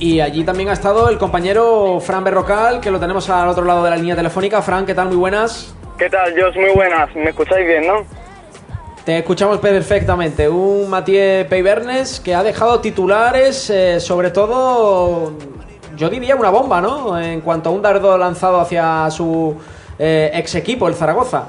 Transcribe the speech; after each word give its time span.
Y 0.00 0.20
allí 0.20 0.44
también 0.44 0.70
ha 0.70 0.72
estado 0.72 1.10
el 1.10 1.18
compañero 1.18 2.00
Fran 2.00 2.24
Berrocal, 2.24 2.80
que 2.80 2.90
lo 2.90 2.98
tenemos 2.98 3.28
al 3.28 3.48
otro 3.48 3.66
lado 3.66 3.84
de 3.84 3.90
la 3.90 3.96
línea 3.96 4.16
telefónica. 4.16 4.62
Fran, 4.62 4.86
¿qué 4.86 4.94
tal? 4.94 5.08
Muy 5.08 5.18
buenas. 5.18 5.74
¿Qué 5.98 6.08
tal, 6.08 6.32
Jos? 6.40 6.56
Muy 6.56 6.70
buenas. 6.74 7.14
¿Me 7.14 7.28
escucháis 7.28 7.66
bien, 7.66 7.86
no? 7.86 8.06
Te 9.04 9.18
escuchamos 9.18 9.58
perfectamente. 9.58 10.48
Un 10.48 10.88
Mathieu 10.88 11.46
Peibernes 11.46 12.18
que 12.18 12.34
ha 12.34 12.42
dejado 12.42 12.80
titulares, 12.80 13.68
eh, 13.68 14.00
sobre 14.00 14.30
todo, 14.30 15.34
yo 15.96 16.08
diría 16.08 16.34
una 16.34 16.48
bomba, 16.48 16.80
¿no? 16.80 17.20
En 17.20 17.42
cuanto 17.42 17.68
a 17.68 17.72
un 17.72 17.82
dardo 17.82 18.16
lanzado 18.16 18.58
hacia 18.58 19.10
su 19.10 19.54
eh, 19.98 20.30
ex 20.32 20.54
equipo, 20.54 20.88
el 20.88 20.94
Zaragoza. 20.94 21.44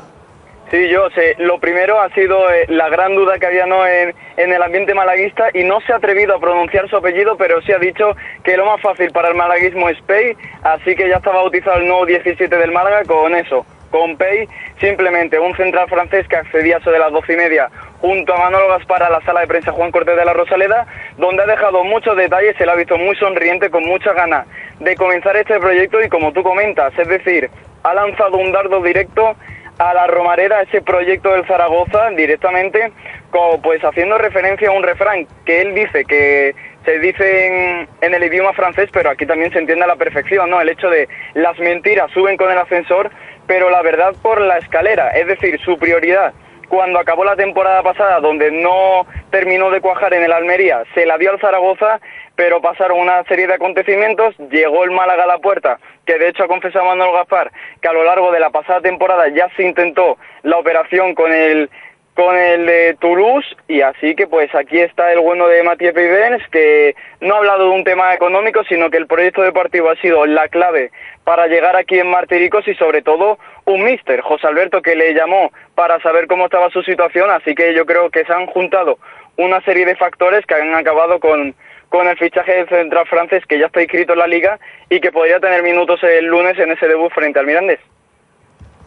Sí, 0.72 0.88
yo 0.88 1.10
sé. 1.10 1.36
Lo 1.38 1.60
primero 1.60 2.00
ha 2.00 2.10
sido 2.12 2.50
eh, 2.50 2.66
la 2.70 2.88
gran 2.88 3.14
duda 3.14 3.38
que 3.38 3.46
había 3.46 3.66
¿no? 3.66 3.86
en, 3.86 4.14
el 4.38 4.64
ambiente 4.64 4.94
malaguista 4.94 5.50
y 5.54 5.66
no 5.66 5.82
se 5.82 5.92
ha 5.92 5.98
atrevido 5.98 6.34
a 6.34 6.40
pronunciar 6.40 6.90
su 6.90 6.96
apellido, 6.96 7.36
pero 7.36 7.62
sí 7.62 7.74
ha 7.74 7.78
dicho 7.78 8.16
que 8.42 8.56
lo 8.56 8.66
más 8.66 8.80
fácil 8.80 9.12
para 9.12 9.28
el 9.28 9.36
malaguismo 9.36 9.90
es 9.90 10.02
Pei, 10.04 10.34
así 10.64 10.96
que 10.96 11.10
ya 11.10 11.18
está 11.18 11.32
bautizado 11.32 11.78
el 11.78 11.88
nuevo 11.88 12.06
17 12.06 12.56
del 12.56 12.72
Málaga 12.72 13.04
con 13.04 13.36
eso, 13.36 13.66
con 13.90 14.16
Pei, 14.16 14.48
simplemente 14.80 15.38
un 15.40 15.54
central 15.58 15.90
francés 15.90 16.26
que 16.30 16.38
accedía 16.38 16.80
de 16.80 17.00
las 17.00 17.12
doce 17.12 17.34
y 17.34 17.38
media 17.38 17.70
junto 18.00 18.34
a 18.34 18.40
Manolo 18.40 18.70
Gaspar 18.70 19.04
a 19.04 19.10
la 19.10 19.22
sala 19.26 19.42
de 19.42 19.48
prensa 19.48 19.74
Juan 19.74 19.92
Cortés 19.92 20.16
de 20.16 20.24
la 20.24 20.34
Rosaleda, 20.34 20.88
donde 21.18 21.44
ha 21.44 21.48
dejado 21.48 21.84
muchos 21.84 22.16
detalles, 22.16 22.56
se 22.58 22.66
le 22.66 22.72
ha 22.72 22.76
visto 22.76 22.98
muy 22.98 23.18
sonriente, 23.18 23.70
con 23.70 23.84
mucha 23.84 24.14
ganas 24.14 24.48
de 24.80 24.96
comenzar 24.96 25.36
este 25.36 25.60
proyecto 25.60 26.02
y 26.02 26.08
como 26.08 26.32
tú 26.32 26.42
comentas, 26.44 26.98
es 26.98 27.10
decir, 27.10 27.50
ha 27.84 27.94
lanzado 27.94 28.38
un 28.38 28.54
dardo 28.54 28.82
directo 28.82 29.36
a 29.82 29.96
la 29.96 30.06
Romareda, 30.06 30.62
ese 30.62 30.82
proyecto 30.82 31.32
del 31.32 31.48
Zaragoza, 31.48 32.12
directamente, 32.12 32.92
como 33.32 33.60
pues 33.64 33.84
haciendo 33.84 34.20
referencia 34.20 34.70
a 34.70 34.74
un 34.74 34.84
refrán 34.84 35.26
que 35.44 35.62
él 35.62 35.74
dice 35.74 36.06
que 36.06 36.54
se 36.86 37.00
dice 37.00 37.48
en, 37.48 37.88
en, 38.02 38.14
el 38.14 38.24
idioma 38.24 38.54
francés, 38.54 38.90
pero 38.94 39.10
aquí 39.10 39.26
también 39.26 39.52
se 39.52 39.58
entiende 39.58 39.84
a 39.86 39.88
la 39.88 39.96
perfección, 39.96 40.52
¿no? 40.52 40.62
El 40.62 40.70
hecho 40.70 40.88
de 40.88 41.10
las 41.34 41.58
mentiras 41.58 42.12
suben 42.12 42.38
con 42.38 42.52
el 42.52 42.60
ascensor, 42.60 43.10
pero 43.48 43.72
la 43.72 43.82
verdad 43.82 44.14
por 44.22 44.40
la 44.40 44.60
escalera, 44.60 45.10
es 45.12 45.26
decir, 45.26 45.60
su 45.62 45.78
prioridad 45.80 46.32
cuando 46.72 47.00
acabó 47.00 47.26
la 47.26 47.36
temporada 47.36 47.84
pasada, 47.84 48.22
donde 48.22 48.50
no 48.50 49.06
terminó 49.30 49.70
de 49.72 49.82
cuajar 49.82 50.14
en 50.14 50.24
el 50.24 50.32
Almería, 50.32 50.84
se 50.94 51.06
la 51.06 51.18
dio 51.18 51.30
al 51.32 51.40
Zaragoza, 51.42 52.00
pero 52.38 52.62
pasaron 52.62 52.98
una 52.98 53.26
serie 53.26 53.46
de 53.46 53.56
acontecimientos, 53.56 54.34
llegó 54.50 54.86
el 54.86 54.92
Málaga 54.92 55.26
a 55.26 55.28
la 55.28 55.40
puerta, 55.40 55.80
que 56.06 56.18
de 56.18 56.30
hecho 56.30 56.46
ha 56.46 56.48
confesado 56.48 56.86
Manuel 56.86 57.12
Gaspar 57.12 57.52
que 57.82 57.90
a 57.90 57.94
lo 57.94 58.06
largo 58.06 58.32
de 58.32 58.40
la 58.40 58.52
pasada 58.52 58.80
temporada 58.80 59.28
ya 59.28 59.50
se 59.58 59.64
intentó 59.64 60.18
la 60.44 60.60
operación 60.60 61.14
con 61.14 61.34
el 61.34 61.70
con 62.16 62.36
el 62.36 62.66
de 62.66 62.98
Toulouse 63.00 63.56
y 63.68 63.82
así 63.82 64.16
que 64.16 64.28
pues 64.28 64.54
aquí 64.54 64.80
está 64.80 65.12
el 65.14 65.20
bueno 65.20 65.48
de 65.48 65.64
Matías 65.64 65.94
Pivens 65.94 66.46
que 66.52 66.96
no 67.22 67.36
ha 67.36 67.38
hablado 67.38 67.66
de 67.66 67.70
un 67.70 67.84
tema 67.84 68.14
económico 68.14 68.64
sino 68.66 68.90
que 68.90 68.98
el 68.98 69.08
proyecto 69.08 69.42
deportivo 69.42 69.90
ha 69.90 69.96
sido 69.96 70.26
la 70.26 70.48
clave 70.50 70.92
para 71.24 71.48
llegar 71.48 71.76
aquí 71.76 72.00
en 72.00 72.10
Martiricos 72.10 72.68
y 72.68 72.76
sobre 72.76 73.02
todo 73.02 73.38
un 73.66 73.84
mister, 73.84 74.22
José 74.22 74.48
Alberto, 74.48 74.82
que 74.82 74.96
le 74.96 75.14
llamó 75.14 75.52
para 75.76 76.00
saber 76.02 76.28
cómo 76.28 76.46
estaba 76.46 76.70
su 76.70 76.82
situación, 76.84 77.30
así 77.30 77.56
que 77.56 77.74
yo 77.74 77.86
creo 77.86 78.10
que 78.10 78.26
se 78.26 78.34
han 78.34 78.48
juntado 78.48 78.98
una 79.38 79.62
serie 79.62 79.86
de 79.86 79.96
factores 79.96 80.46
que 80.46 80.56
han 80.56 80.74
acabado 80.76 81.20
con, 81.20 81.56
con 81.90 82.08
el 82.08 82.18
fichaje 82.18 82.54
del 82.54 82.70
central 82.70 83.08
francés 83.08 83.46
que 83.46 83.60
ya 83.60 83.68
está 83.68 83.82
inscrito 83.82 84.14
en 84.14 84.20
la 84.20 84.28
liga 84.28 84.60
y 84.90 85.00
que 85.00 85.12
podría 85.12 85.40
tener 85.40 85.64
minutos 85.64 86.02
el 86.04 86.26
lunes 86.26 86.58
en 86.60 86.72
ese 86.72 86.88
debut 86.88 87.12
frente 87.14 87.40
al 87.40 87.46
Mirandés. 87.46 87.80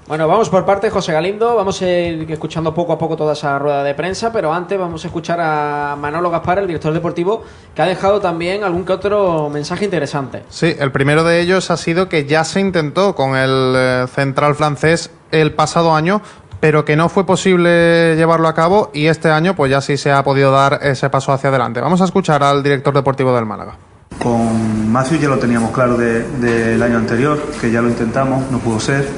Bueno, 0.07 0.29
vamos 0.29 0.51
por 0.51 0.67
parte, 0.67 0.91
José 0.91 1.15
Galindo. 1.15 1.57
Vamos 1.57 1.81
a 1.81 1.89
ir 1.89 2.31
escuchando 2.31 2.75
poco 2.75 2.93
a 2.93 2.99
poco 2.99 3.17
toda 3.17 3.33
esa 3.33 3.59
rueda 3.59 3.83
de 3.83 3.95
prensa, 3.95 4.31
pero 4.31 4.53
antes 4.53 4.79
vamos 4.79 5.03
a 5.03 5.07
escuchar 5.07 5.41
a 5.41 5.97
Manolo 5.99 6.31
Gaspar, 6.31 6.59
el 6.59 6.67
director 6.67 6.93
deportivo, 6.93 7.43
que 7.75 7.81
ha 7.81 7.87
dejado 7.87 8.21
también 8.21 8.65
algún 8.65 8.85
que 8.85 8.93
otro 8.93 9.49
mensaje 9.49 9.87
interesante. 9.87 10.43
Sí, 10.51 10.77
el 10.79 10.93
primero 10.93 11.25
de 11.25 11.41
ellos 11.41 11.71
ha 11.71 11.79
sido 11.79 12.11
que 12.11 12.27
ya 12.27 12.45
se 12.45 12.61
intentó 12.61 13.15
con 13.15 13.35
el 13.35 13.75
eh, 13.75 14.05
central 14.15 14.55
francés 14.55 15.11
el 15.31 15.55
pasado 15.55 15.95
año, 15.95 16.21
pero 16.61 16.85
que 16.85 16.97
no 16.97 17.09
fue 17.09 17.25
posible 17.25 18.15
llevarlo 18.17 18.49
a 18.49 18.55
cabo 18.55 18.91
y 18.93 19.07
este 19.07 19.31
año 19.31 19.57
pues 19.57 19.71
ya 19.71 19.81
sí 19.81 19.97
se 19.97 20.13
ha 20.13 20.23
podido 20.23 20.53
dar 20.53 20.81
ese 20.83 21.09
paso 21.09 21.33
hacia 21.33 21.49
adelante. 21.49 21.81
Vamos 21.81 22.03
a 22.03 22.05
escuchar 22.05 22.43
al 22.43 22.63
director 22.63 22.93
deportivo 22.93 23.35
del 23.35 23.47
Málaga. 23.47 23.79
Con 24.23 24.93
Matthew 24.93 25.19
ya 25.19 25.29
lo 25.29 25.39
teníamos 25.39 25.71
claro 25.71 25.97
del 25.97 26.43
de, 26.43 26.77
de 26.77 26.85
año 26.85 26.99
anterior, 26.99 27.41
que 27.59 27.71
ya 27.71 27.81
lo 27.81 27.89
intentamos, 27.89 28.51
no 28.51 28.59
pudo 28.59 28.79
ser 28.79 29.09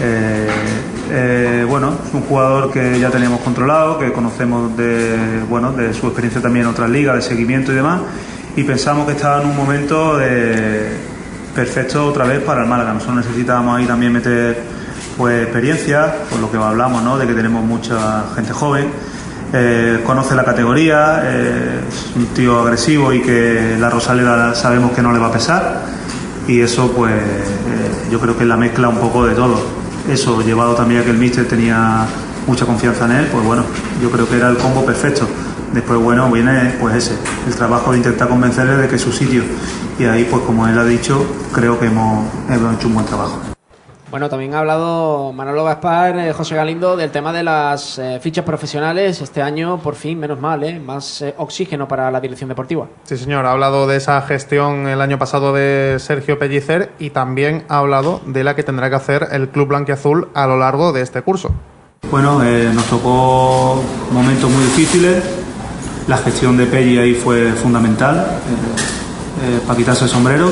eh, 0.00 0.48
eh, 1.10 1.66
bueno, 1.68 1.94
es 2.06 2.14
un 2.14 2.22
jugador 2.22 2.72
que 2.72 2.98
ya 2.98 3.10
teníamos 3.10 3.40
controlado, 3.40 3.98
que 3.98 4.12
conocemos 4.12 4.76
de, 4.76 5.40
bueno, 5.48 5.72
de 5.72 5.92
su 5.92 6.06
experiencia 6.06 6.40
también 6.40 6.66
en 6.66 6.72
otras 6.72 6.88
ligas, 6.88 7.16
de 7.16 7.22
seguimiento 7.22 7.72
y 7.72 7.74
demás, 7.74 8.00
y 8.56 8.64
pensamos 8.64 9.06
que 9.06 9.12
estaba 9.12 9.42
en 9.42 9.48
un 9.48 9.56
momento 9.56 10.16
de 10.16 10.88
perfecto 11.54 12.06
otra 12.06 12.24
vez 12.24 12.40
para 12.40 12.62
el 12.62 12.68
Málaga. 12.68 12.92
Nosotros 12.92 13.18
necesitábamos 13.18 13.78
ahí 13.78 13.86
también 13.86 14.12
meter 14.12 14.62
pues 15.16 15.42
experiencia, 15.42 16.14
por 16.30 16.40
lo 16.40 16.50
que 16.50 16.56
hablamos, 16.56 17.02
¿no? 17.02 17.18
de 17.18 17.26
que 17.26 17.34
tenemos 17.34 17.64
mucha 17.64 18.24
gente 18.34 18.52
joven. 18.52 18.86
Eh, 19.52 20.00
conoce 20.06 20.36
la 20.36 20.44
categoría, 20.44 21.22
eh, 21.24 21.80
es 21.88 22.16
un 22.16 22.26
tío 22.26 22.60
agresivo 22.60 23.12
y 23.12 23.20
que 23.20 23.76
la 23.80 23.90
Rosaleda 23.90 24.54
sabemos 24.54 24.92
que 24.92 25.02
no 25.02 25.12
le 25.12 25.18
va 25.18 25.26
a 25.26 25.32
pesar 25.32 25.82
y 26.46 26.60
eso 26.60 26.92
pues 26.92 27.12
eh, 27.12 28.08
yo 28.12 28.20
creo 28.20 28.36
que 28.36 28.44
es 28.44 28.48
la 28.48 28.56
mezcla 28.56 28.88
un 28.88 28.98
poco 28.98 29.26
de 29.26 29.34
todo 29.34 29.79
eso 30.10 30.40
llevado 30.42 30.74
también 30.74 31.00
a 31.00 31.04
que 31.04 31.10
el 31.10 31.18
míster 31.18 31.46
tenía 31.46 32.06
mucha 32.46 32.66
confianza 32.66 33.04
en 33.06 33.12
él, 33.12 33.26
pues 33.30 33.44
bueno, 33.44 33.64
yo 34.02 34.10
creo 34.10 34.28
que 34.28 34.36
era 34.36 34.48
el 34.48 34.56
combo 34.56 34.84
perfecto. 34.84 35.26
Después, 35.72 36.00
bueno, 36.00 36.30
viene 36.30 36.74
pues 36.80 36.96
ese, 36.96 37.14
el 37.46 37.54
trabajo 37.54 37.92
de 37.92 37.98
intentar 37.98 38.28
convencerle 38.28 38.76
de 38.76 38.88
que 38.88 38.96
es 38.96 39.02
su 39.02 39.12
sitio. 39.12 39.44
Y 39.98 40.04
ahí, 40.04 40.26
pues 40.28 40.42
como 40.42 40.66
él 40.66 40.76
ha 40.78 40.84
dicho, 40.84 41.24
creo 41.52 41.78
que 41.78 41.86
hemos, 41.86 42.26
hemos 42.48 42.74
hecho 42.74 42.88
un 42.88 42.94
buen 42.94 43.06
trabajo. 43.06 43.49
Bueno, 44.10 44.28
también 44.28 44.54
ha 44.54 44.58
hablado 44.58 45.32
Manolo 45.32 45.62
Gaspar, 45.62 46.18
eh, 46.18 46.32
José 46.32 46.56
Galindo, 46.56 46.96
del 46.96 47.12
tema 47.12 47.32
de 47.32 47.44
las 47.44 47.96
eh, 47.96 48.18
fichas 48.20 48.44
profesionales. 48.44 49.20
Este 49.20 49.40
año, 49.40 49.78
por 49.78 49.94
fin, 49.94 50.18
menos 50.18 50.40
mal, 50.40 50.64
¿eh? 50.64 50.80
más 50.80 51.22
eh, 51.22 51.32
oxígeno 51.38 51.86
para 51.86 52.10
la 52.10 52.20
dirección 52.20 52.48
deportiva. 52.48 52.88
Sí, 53.04 53.16
señor. 53.16 53.46
Ha 53.46 53.52
hablado 53.52 53.86
de 53.86 53.96
esa 53.96 54.20
gestión 54.22 54.88
el 54.88 55.00
año 55.00 55.16
pasado 55.16 55.52
de 55.52 55.98
Sergio 56.00 56.40
Pellicer 56.40 56.90
y 56.98 57.10
también 57.10 57.64
ha 57.68 57.78
hablado 57.78 58.20
de 58.26 58.42
la 58.42 58.56
que 58.56 58.64
tendrá 58.64 58.90
que 58.90 58.96
hacer 58.96 59.28
el 59.30 59.48
Club 59.50 59.68
Blanquiazul 59.68 60.28
a 60.34 60.48
lo 60.48 60.58
largo 60.58 60.92
de 60.92 61.02
este 61.02 61.22
curso. 61.22 61.52
Bueno, 62.10 62.42
nos 62.42 62.84
tocó 62.86 63.80
momentos 64.10 64.50
muy 64.50 64.64
difíciles. 64.64 65.22
La 66.08 66.16
gestión 66.16 66.56
de 66.56 66.66
Pelli 66.66 66.98
ahí 66.98 67.14
fue 67.14 67.52
fundamental 67.52 68.26
para 69.64 69.76
quitarse 69.78 70.04
el 70.04 70.10
sombrero 70.10 70.50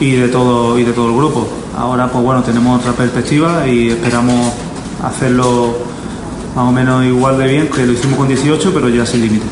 y 0.00 0.12
de 0.12 0.28
todo 0.28 0.78
y 0.78 0.84
de 0.84 0.92
todo 0.92 1.08
el 1.10 1.16
grupo. 1.16 1.46
Ahora 1.78 2.08
pues 2.08 2.24
bueno 2.24 2.42
tenemos 2.42 2.80
otra 2.80 2.92
perspectiva 2.92 3.64
y 3.68 3.90
esperamos 3.90 4.52
hacerlo 5.04 5.76
más 6.56 6.68
o 6.68 6.72
menos 6.72 7.04
igual 7.04 7.38
de 7.38 7.46
bien 7.46 7.68
que 7.68 7.86
lo 7.86 7.92
hicimos 7.92 8.18
con 8.18 8.26
18 8.26 8.72
pero 8.74 8.88
ya 8.88 9.06
sin 9.06 9.22
límite. 9.22 9.46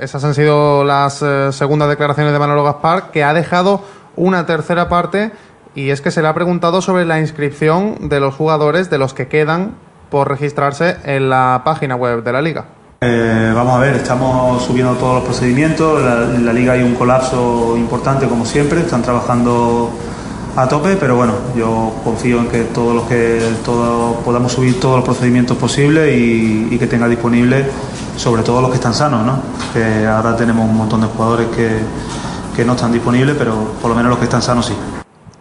Esas 0.00 0.22
han 0.22 0.34
sido 0.34 0.84
las 0.84 1.20
eh, 1.20 1.50
segundas 1.50 1.88
declaraciones 1.88 2.32
de 2.32 2.38
Manolo 2.38 2.62
Gaspar 2.62 3.10
que 3.10 3.24
ha 3.24 3.34
dejado 3.34 3.82
una 4.14 4.46
tercera 4.46 4.88
parte 4.88 5.32
y 5.74 5.90
es 5.90 6.00
que 6.00 6.12
se 6.12 6.22
le 6.22 6.28
ha 6.28 6.34
preguntado 6.34 6.80
sobre 6.80 7.04
la 7.04 7.18
inscripción 7.18 8.08
de 8.08 8.20
los 8.20 8.36
jugadores 8.36 8.88
de 8.88 8.98
los 8.98 9.12
que 9.12 9.26
quedan 9.26 9.74
por 10.10 10.28
registrarse 10.28 10.96
en 11.04 11.28
la 11.28 11.62
página 11.64 11.96
web 11.96 12.22
de 12.22 12.32
la 12.32 12.40
liga. 12.40 12.66
Eh, 13.00 13.52
vamos 13.52 13.76
a 13.76 13.80
ver, 13.80 13.96
estamos 13.96 14.62
subiendo 14.62 14.94
todos 14.94 15.16
los 15.16 15.24
procedimientos, 15.24 16.02
la, 16.02 16.22
en 16.34 16.46
la 16.46 16.52
liga 16.52 16.74
hay 16.74 16.82
un 16.82 16.94
colapso 16.94 17.76
importante 17.76 18.28
como 18.28 18.44
siempre, 18.44 18.80
están 18.80 19.02
trabajando 19.02 19.90
a 20.62 20.68
tope, 20.68 20.96
pero 20.96 21.14
bueno, 21.14 21.34
yo 21.56 21.92
confío 22.02 22.40
en 22.40 22.48
que 22.48 22.64
todos 22.64 22.94
los 22.94 23.04
que 23.04 23.40
todo, 23.64 24.16
podamos 24.24 24.52
subir 24.52 24.80
todos 24.80 24.96
los 24.96 25.04
procedimientos 25.04 25.56
posibles 25.56 26.12
y, 26.16 26.68
y, 26.70 26.78
que 26.78 26.86
tenga 26.88 27.06
disponible, 27.06 27.64
sobre 28.16 28.42
todo 28.42 28.60
los 28.60 28.70
que 28.70 28.76
están 28.76 28.92
sanos, 28.92 29.24
¿no? 29.24 29.40
Que 29.72 30.04
ahora 30.06 30.36
tenemos 30.36 30.68
un 30.68 30.76
montón 30.76 31.02
de 31.02 31.06
jugadores 31.06 31.46
que, 31.48 31.78
que 32.56 32.64
no 32.64 32.72
están 32.72 32.92
disponibles, 32.92 33.36
pero 33.38 33.54
por 33.80 33.90
lo 33.90 33.96
menos 33.96 34.10
los 34.10 34.18
que 34.18 34.24
están 34.24 34.42
sanos 34.42 34.66
sí. 34.66 34.74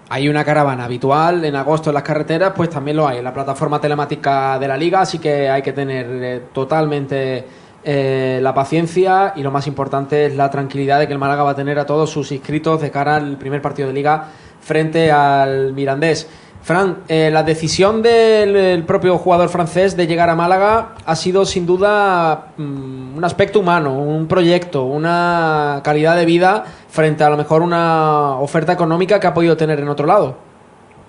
Hay 0.09 0.30
una 0.30 0.45
caravana 0.45 0.86
habitual 0.86 1.44
en 1.44 1.56
agosto 1.56 1.89
en 1.89 1.95
las 1.95 2.03
carreteras, 2.03 2.53
pues 2.56 2.69
también 2.69 2.95
lo 2.95 3.07
hay 3.07 3.18
en 3.18 3.24
la 3.24 3.33
plataforma 3.33 3.81
telemática 3.81 4.59
de 4.59 4.68
la 4.68 4.77
liga, 4.77 5.01
así 5.01 5.18
que 5.18 5.50
hay 5.50 5.63
que 5.63 5.74
tener 5.74 6.06
eh, 6.09 6.44
totalmente 6.53 7.44
eh, 7.83 8.39
la 8.42 8.53
paciencia 8.53 9.33
y 9.36 9.42
lo 9.42 9.50
más 9.50 9.65
importante 9.65 10.25
es 10.25 10.36
la 10.36 10.51
tranquilidad 10.51 11.00
de 11.00 11.07
que 11.07 11.13
el 11.13 11.19
Málaga 11.19 11.44
va 11.44 11.51
a 11.51 11.56
tener 11.56 11.80
a 11.80 11.86
todos 11.86 12.09
sus 12.09 12.31
inscritos 12.31 12.81
de 12.81 12.92
cara 12.92 13.15
al 13.15 13.38
primer 13.38 13.62
partido 13.62 13.88
de 13.88 13.94
liga 13.94 14.27
frente 14.68 15.12
al 15.12 15.72
Mirandés. 15.72 16.30
Fran, 16.62 17.04
eh, 17.08 17.30
la 17.31 17.44
decisión 17.44 18.02
del, 18.02 18.84
propio 18.84 19.18
jugador 19.18 19.48
francés 19.48 19.96
de 19.96 20.06
llegar 20.06 20.30
a 20.30 20.36
Málaga 20.36 20.96
ha 21.06 21.16
sido 21.16 21.46
sin 21.46 21.66
duda 21.66 22.48
um, 22.58 23.16
un 23.16 23.24
aspecto 23.24 23.62
humano, 23.62 23.98
un 23.98 24.28
proyecto, 24.28 24.84
una 24.84 25.80
calidad 25.86 26.18
de 26.18 26.25
vida 26.25 26.66
frente 26.90 27.24
a 27.24 27.30
lo 27.30 27.38
mejor 27.38 27.62
una 27.62 28.38
oferta 28.40 28.74
económica 28.74 29.22
que 29.22 29.28
ha 29.28 29.34
podido 29.34 29.56
tener 29.56 29.80
en 29.80 29.88
otro 29.88 30.06
lado. 30.06 30.38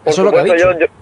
Por 0.05 0.13
eso 0.13 0.23
supuesto, 0.23 0.55
es 0.55 0.63
lo 0.63 0.69
que 0.69 0.73
ha 0.73 0.73
dicho. 0.73 0.79
Yo, 0.79 0.87
yo, 0.87 0.93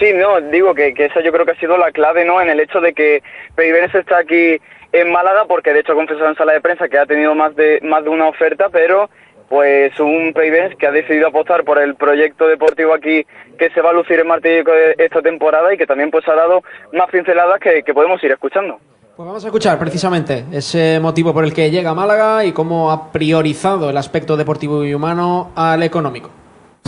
sí, 0.00 0.12
no, 0.14 0.40
digo 0.50 0.74
que, 0.74 0.92
que 0.92 1.04
eso 1.04 1.20
yo 1.20 1.30
creo 1.30 1.46
que 1.46 1.52
ha 1.52 1.60
sido 1.60 1.78
la 1.78 1.92
clave 1.92 2.24
¿no? 2.24 2.40
en 2.40 2.50
el 2.50 2.58
hecho 2.58 2.80
de 2.80 2.92
que 2.92 3.22
Peibenes 3.54 3.94
está 3.94 4.18
aquí 4.18 4.60
en 4.90 5.12
Málaga, 5.12 5.44
porque 5.46 5.72
de 5.72 5.80
hecho 5.80 5.92
ha 5.92 5.96
confesado 5.96 6.28
en 6.28 6.34
sala 6.34 6.54
de 6.54 6.60
prensa 6.60 6.88
que 6.88 6.98
ha 6.98 7.06
tenido 7.06 7.36
más 7.36 7.54
de, 7.54 7.78
más 7.82 8.02
de 8.02 8.10
una 8.10 8.26
oferta, 8.26 8.68
pero 8.70 9.08
pues 9.48 9.98
un 10.00 10.32
Peibens 10.34 10.76
que 10.76 10.86
ha 10.86 10.90
decidido 10.90 11.28
apostar 11.28 11.64
por 11.64 11.78
el 11.78 11.94
proyecto 11.94 12.46
deportivo 12.46 12.94
aquí 12.94 13.24
que 13.58 13.70
se 13.70 13.80
va 13.80 13.90
a 13.90 13.92
lucir 13.92 14.18
en 14.18 14.26
Martillo 14.26 14.64
esta 14.98 15.22
temporada 15.22 15.72
y 15.72 15.78
que 15.78 15.86
también 15.86 16.10
pues 16.10 16.26
ha 16.28 16.34
dado 16.34 16.62
más 16.92 17.08
pinceladas 17.10 17.60
que, 17.60 17.82
que 17.82 17.94
podemos 17.94 18.22
ir 18.24 18.32
escuchando. 18.32 18.78
Pues 19.16 19.26
vamos 19.26 19.44
a 19.44 19.48
escuchar 19.48 19.78
precisamente 19.78 20.44
ese 20.52 21.00
motivo 21.00 21.32
por 21.32 21.44
el 21.44 21.54
que 21.54 21.70
llega 21.70 21.90
a 21.90 21.94
Málaga 21.94 22.44
y 22.44 22.52
cómo 22.52 22.90
ha 22.90 23.12
priorizado 23.12 23.88
el 23.88 23.96
aspecto 23.96 24.36
deportivo 24.36 24.84
y 24.84 24.92
humano 24.92 25.52
al 25.54 25.82
económico. 25.82 26.28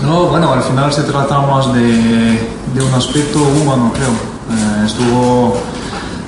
No, 0.02 0.26
bueno, 0.26 0.52
al 0.52 0.62
final 0.62 0.92
se 0.92 1.10
trata 1.10 1.40
más 1.40 1.72
de, 1.72 1.80
de 1.80 2.84
un 2.84 2.94
aspecto 2.94 3.38
humano, 3.38 3.92
creo. 3.94 4.10
Eh, 4.10 4.86
estuvo 4.86 5.54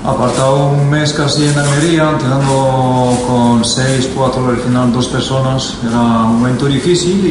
apartado 0.04 0.68
un 0.68 0.88
mes 0.88 1.12
casi 1.12 1.46
en 1.46 1.58
Almería, 1.58 2.10
entrenando 2.10 3.18
con 3.26 3.64
seis, 3.64 4.08
cuatro, 4.14 4.48
al 4.48 4.56
final 4.56 4.92
dos 4.92 5.06
personas. 5.08 5.76
Era 5.86 6.00
un 6.00 6.40
momento 6.40 6.66
difícil 6.66 7.26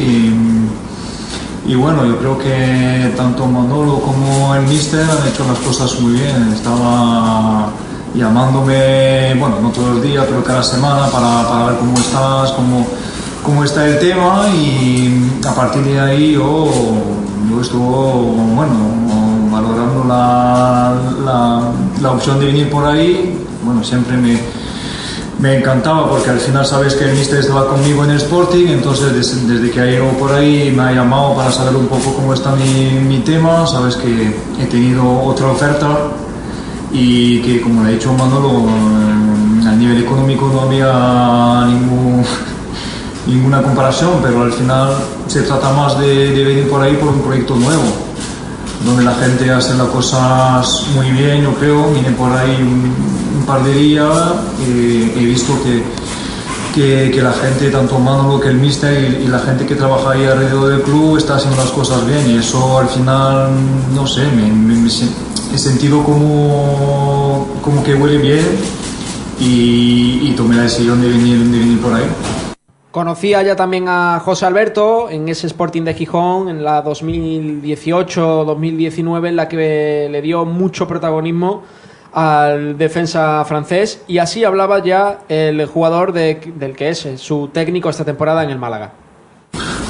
y, 1.66 1.72
y 1.72 1.74
bueno, 1.74 2.04
yo 2.06 2.18
creo 2.18 2.38
que 2.38 3.12
tanto 3.16 3.46
Manolo 3.46 4.00
como 4.00 4.54
el 4.54 4.62
Mister 4.62 5.02
han 5.02 5.28
hecho 5.28 5.44
las 5.46 5.58
cosas 5.58 6.00
muy 6.00 6.12
bien. 6.12 6.52
Estaba 6.52 7.68
llamándome, 8.14 9.34
bueno, 9.38 9.60
no 9.60 9.70
todos 9.70 9.94
los 9.94 10.02
días, 10.02 10.24
pero 10.28 10.42
cada 10.42 10.62
semana 10.62 11.06
para, 11.08 11.48
para 11.48 11.66
ver 11.66 11.78
cómo 11.78 11.94
estás, 11.94 12.52
cómo, 12.52 12.86
cómo 13.44 13.64
está 13.64 13.86
el 13.86 13.98
tema 13.98 14.48
y 14.48 15.30
a 15.46 15.54
partir 15.54 15.82
de 15.84 16.00
ahí 16.00 16.32
yo, 16.32 16.68
yo 17.48 17.60
estuve, 17.60 18.54
bueno, 18.54 18.74
valorando 19.60 20.04
la, 20.04 21.72
la, 22.00 22.10
opción 22.12 22.38
de 22.38 22.46
venir 22.46 22.70
por 22.70 22.84
ahí, 22.84 23.38
bueno, 23.64 23.82
siempre 23.84 24.16
me, 24.16 24.40
me 25.38 25.58
encantaba 25.58 26.08
porque 26.08 26.30
al 26.30 26.38
final 26.38 26.66
sabes 26.66 26.94
que 26.94 27.04
el 27.04 27.16
mister 27.16 27.40
estaba 27.40 27.66
conmigo 27.68 28.04
en 28.04 28.10
el 28.10 28.16
Sporting, 28.16 28.66
entonces 28.68 29.14
desde, 29.14 29.46
desde 29.46 29.70
que 29.70 29.80
ha 29.80 29.90
ido 29.90 30.08
por 30.18 30.32
ahí 30.32 30.72
me 30.76 30.82
ha 30.82 30.92
llamado 30.92 31.34
para 31.34 31.50
saber 31.50 31.76
un 31.76 31.86
poco 31.86 32.14
cómo 32.14 32.34
está 32.34 32.52
mi, 32.52 32.90
mi 33.06 33.18
tema, 33.20 33.66
sabes 33.66 33.96
que 33.96 34.34
he 34.60 34.66
tenido 34.66 35.22
otra 35.22 35.48
oferta 35.48 35.86
y 36.92 37.40
que 37.42 37.60
como 37.60 37.82
le 37.82 37.90
ha 37.90 37.92
dicho 37.92 38.12
Manolo, 38.12 38.64
a 39.66 39.72
nivel 39.72 40.02
económico 40.02 40.50
no 40.52 40.62
había 40.62 41.66
ningún, 41.66 42.24
ninguna 43.26 43.62
comparación, 43.62 44.18
pero 44.22 44.42
al 44.42 44.52
final 44.52 44.94
se 45.26 45.42
trata 45.42 45.70
más 45.72 45.98
de, 45.98 46.32
de, 46.32 46.44
venir 46.44 46.68
por 46.68 46.82
ahí 46.82 46.96
por 46.96 47.08
un 47.08 47.20
proyecto 47.20 47.54
nuevo, 47.54 47.82
donde 48.84 49.04
la 49.04 49.14
gente 49.14 49.50
hace 49.50 49.74
las 49.74 49.88
cosas 49.88 50.86
muy 50.94 51.10
bien, 51.10 51.42
yo 51.42 51.54
creo, 51.54 51.92
vine 51.92 52.10
por 52.10 52.32
ahí 52.32 52.56
un, 52.60 53.20
par 53.46 53.64
de 53.64 53.74
días 53.74 54.06
y 54.64 55.18
he 55.18 55.24
visto 55.24 55.58
que, 55.64 57.10
que, 57.10 57.22
la 57.22 57.32
gente, 57.32 57.68
tanto 57.70 57.98
Manolo 57.98 58.38
que 58.38 58.48
el 58.48 58.58
Mister 58.58 59.20
y, 59.22 59.26
la 59.26 59.40
gente 59.40 59.66
que 59.66 59.74
trabaja 59.74 60.12
ahí 60.12 60.24
alrededor 60.24 60.68
del 60.70 60.82
club 60.82 61.16
está 61.16 61.36
haciendo 61.36 61.56
las 61.56 61.70
cosas 61.70 62.06
bien 62.06 62.30
y 62.30 62.36
eso 62.36 62.78
al 62.78 62.88
final, 62.88 63.50
no 63.94 64.06
sé, 64.06 64.22
me 64.28 64.86
he 65.54 65.58
sentido 65.58 66.04
como, 66.04 67.48
como 67.62 67.82
que 67.82 67.94
huele 67.94 68.18
bien 68.18 68.46
y, 69.40 70.28
y, 70.28 70.34
tomé 70.36 70.56
la 70.56 70.62
decisión 70.62 71.00
de 71.00 71.08
venir, 71.08 71.38
de 71.38 71.58
venir 71.58 71.80
por 71.80 71.94
ahí. 71.94 72.04
Conocía 72.90 73.42
ya 73.42 73.54
también 73.54 73.88
a 73.88 74.20
José 74.24 74.46
Alberto 74.46 75.10
en 75.10 75.28
ese 75.28 75.46
Sporting 75.46 75.82
de 75.82 75.92
Gijón 75.94 76.48
en 76.48 76.64
la 76.64 76.82
2018-2019 76.84 79.28
en 79.28 79.36
la 79.36 79.46
que 79.48 80.08
le 80.10 80.22
dio 80.22 80.44
mucho 80.44 80.88
protagonismo 80.88 81.62
al 82.12 82.76
defensa 82.76 83.44
francés 83.44 84.02
y 84.08 84.18
así 84.18 84.42
hablaba 84.42 84.82
ya 84.82 85.20
el 85.28 85.64
jugador 85.66 86.12
de, 86.12 86.52
del 86.56 86.74
que 86.74 86.88
es 86.88 87.06
su 87.16 87.48
técnico 87.52 87.88
esta 87.88 88.04
temporada 88.04 88.42
en 88.42 88.50
el 88.50 88.58
Málaga. 88.58 88.90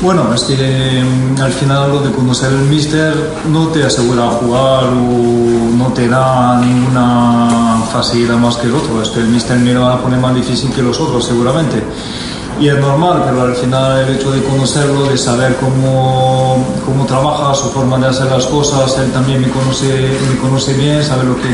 Bueno, 0.02 0.32
es 0.35 0.44
que 0.44 0.55
mm, 0.55 1.41
al 1.41 1.52
final 1.52 1.91
lo 1.91 2.00
de 2.00 2.11
conocer 2.11 2.50
el 2.50 2.64
míster 2.67 3.14
no 3.49 3.69
te 3.69 3.85
asegura 3.85 4.29
jugar 4.29 4.85
o 4.85 5.76
no 5.76 5.93
te 5.94 6.08
da 6.08 6.58
ninguna 6.58 7.82
facilidad 7.93 8.37
más 8.37 8.56
que 8.56 8.69
el 8.69 8.75
otro. 8.75 9.02
Es 9.02 9.11
que 9.11 9.20
el 9.20 9.29
míster 9.29 9.58
me 9.58 9.75
lo 9.75 9.82
va 9.82 9.94
a 9.94 9.99
poner 9.99 10.19
más 10.19 10.35
difícil 10.35 10.73
que 10.73 10.82
los 10.82 10.99
otros 11.00 11.26
seguramente. 11.26 11.82
Y 12.60 12.68
es 12.68 12.78
normal, 12.78 13.22
pero 13.24 13.40
al 13.40 13.54
final 13.54 14.06
el 14.06 14.16
hecho 14.16 14.30
de 14.30 14.42
conocerlo, 14.42 15.04
de 15.04 15.16
saber 15.16 15.56
cómo, 15.56 16.62
cómo 16.84 17.06
trabaja, 17.06 17.54
su 17.54 17.70
forma 17.70 17.96
de 17.96 18.08
hacer 18.08 18.26
las 18.26 18.44
cosas, 18.44 18.98
él 18.98 19.10
también 19.12 19.40
me 19.40 19.48
conoce, 19.48 20.10
me 20.30 20.38
conoce 20.38 20.74
bien, 20.74 21.02
sabe 21.02 21.24
lo 21.24 21.36
que, 21.36 21.48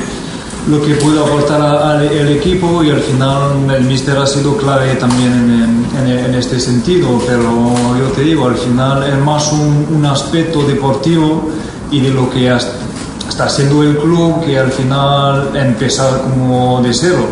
lo 0.69 0.83
que 0.85 0.97
puedo 0.97 1.25
aportar 1.25 1.61
al 1.63 2.29
equipo 2.29 2.83
y 2.83 2.91
al 2.91 2.99
final 2.99 3.71
el 3.71 3.85
míster 3.85 4.19
ha 4.19 4.27
sido 4.27 4.57
clave 4.57 4.97
también 4.97 5.87
en, 5.95 6.09
en, 6.09 6.19
en, 6.25 6.35
este 6.35 6.59
sentido, 6.59 7.23
pero 7.25 7.53
yo 7.97 8.07
te 8.13 8.23
digo, 8.23 8.49
al 8.49 8.57
final 8.57 9.05
es 9.05 9.17
más 9.25 9.53
un, 9.53 9.87
un 9.95 10.07
aspecto 10.07 10.65
deportivo 10.67 11.51
y 11.93 12.01
de 12.01 12.11
lo 12.11 12.29
que 12.29 12.53
está 13.29 13.45
haciendo 13.45 13.85
el 13.85 13.97
club 13.97 14.45
que 14.45 14.59
al 14.59 14.73
final 14.73 15.51
empezar 15.55 16.23
como 16.23 16.83
de 16.83 16.93
cero. 16.93 17.25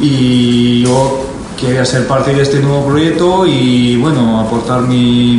Y 0.00 0.82
yo 0.82 1.29
quería 1.60 1.84
ser 1.84 2.06
parte 2.06 2.32
de 2.34 2.42
este 2.42 2.58
nuevo 2.60 2.86
proyecto 2.86 3.44
y 3.46 3.96
bueno, 3.96 4.40
aportar 4.40 4.80
mi, 4.80 5.36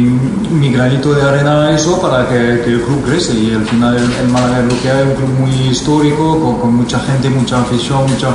mi 0.51 0.71
granito 0.71 1.13
de 1.13 1.21
arena 1.23 1.65
a 1.67 1.75
eso 1.75 1.99
para 1.99 2.29
que, 2.29 2.61
que, 2.63 2.73
el 2.73 2.81
club 2.81 3.03
crece 3.03 3.33
y 3.33 3.53
al 3.53 3.65
final 3.65 3.97
el, 3.97 4.03
el 4.03 4.27
Málaga 4.27 4.59
es 4.59 4.65
lo 4.65 4.81
que 4.81 4.91
hay, 4.91 5.03
un 5.03 5.15
club 5.15 5.29
muy 5.39 5.51
histórico, 5.69 6.39
con, 6.39 6.59
con 6.59 6.75
mucha 6.75 6.99
gente, 6.99 7.29
mucha 7.29 7.61
afición, 7.61 8.03
mucha, 8.07 8.29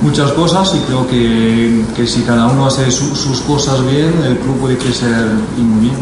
muchas 0.00 0.32
cosas 0.32 0.74
y 0.74 0.80
creo 0.80 1.06
que, 1.06 1.84
que 1.94 2.06
si 2.06 2.22
cada 2.22 2.46
uno 2.48 2.66
hace 2.66 2.90
su, 2.90 3.14
sus 3.14 3.40
cosas 3.42 3.84
bien, 3.86 4.12
el 4.26 4.36
club 4.38 4.58
puede 4.58 4.76
crecer 4.76 5.26
y 5.56 5.60
muy 5.60 5.88
bien. 5.88 5.96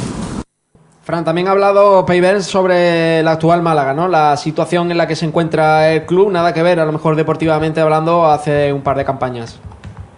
Fran, 1.03 1.25
también 1.25 1.47
ha 1.49 1.53
hablado 1.53 2.05
Peivers 2.05 2.47
sobre 2.47 3.23
la 3.23 3.33
actual 3.33 3.63
Málaga, 3.63 3.95
¿no? 3.95 4.09
La 4.09 4.37
situación 4.37 4.91
en 4.91 4.99
la 4.99 5.07
que 5.07 5.15
se 5.15 5.27
encuentra 5.27 5.93
el 5.93 6.07
club, 6.07 6.33
nada 6.33 6.53
que 6.53 6.63
ver, 6.63 6.81
a 6.81 6.85
lo 6.85 6.93
mejor 6.93 7.15
deportivamente 7.15 7.81
hablando, 7.81 8.27
hace 8.27 8.73
un 8.73 8.83
par 8.83 8.97
de 8.97 9.05
campañas. 9.05 9.61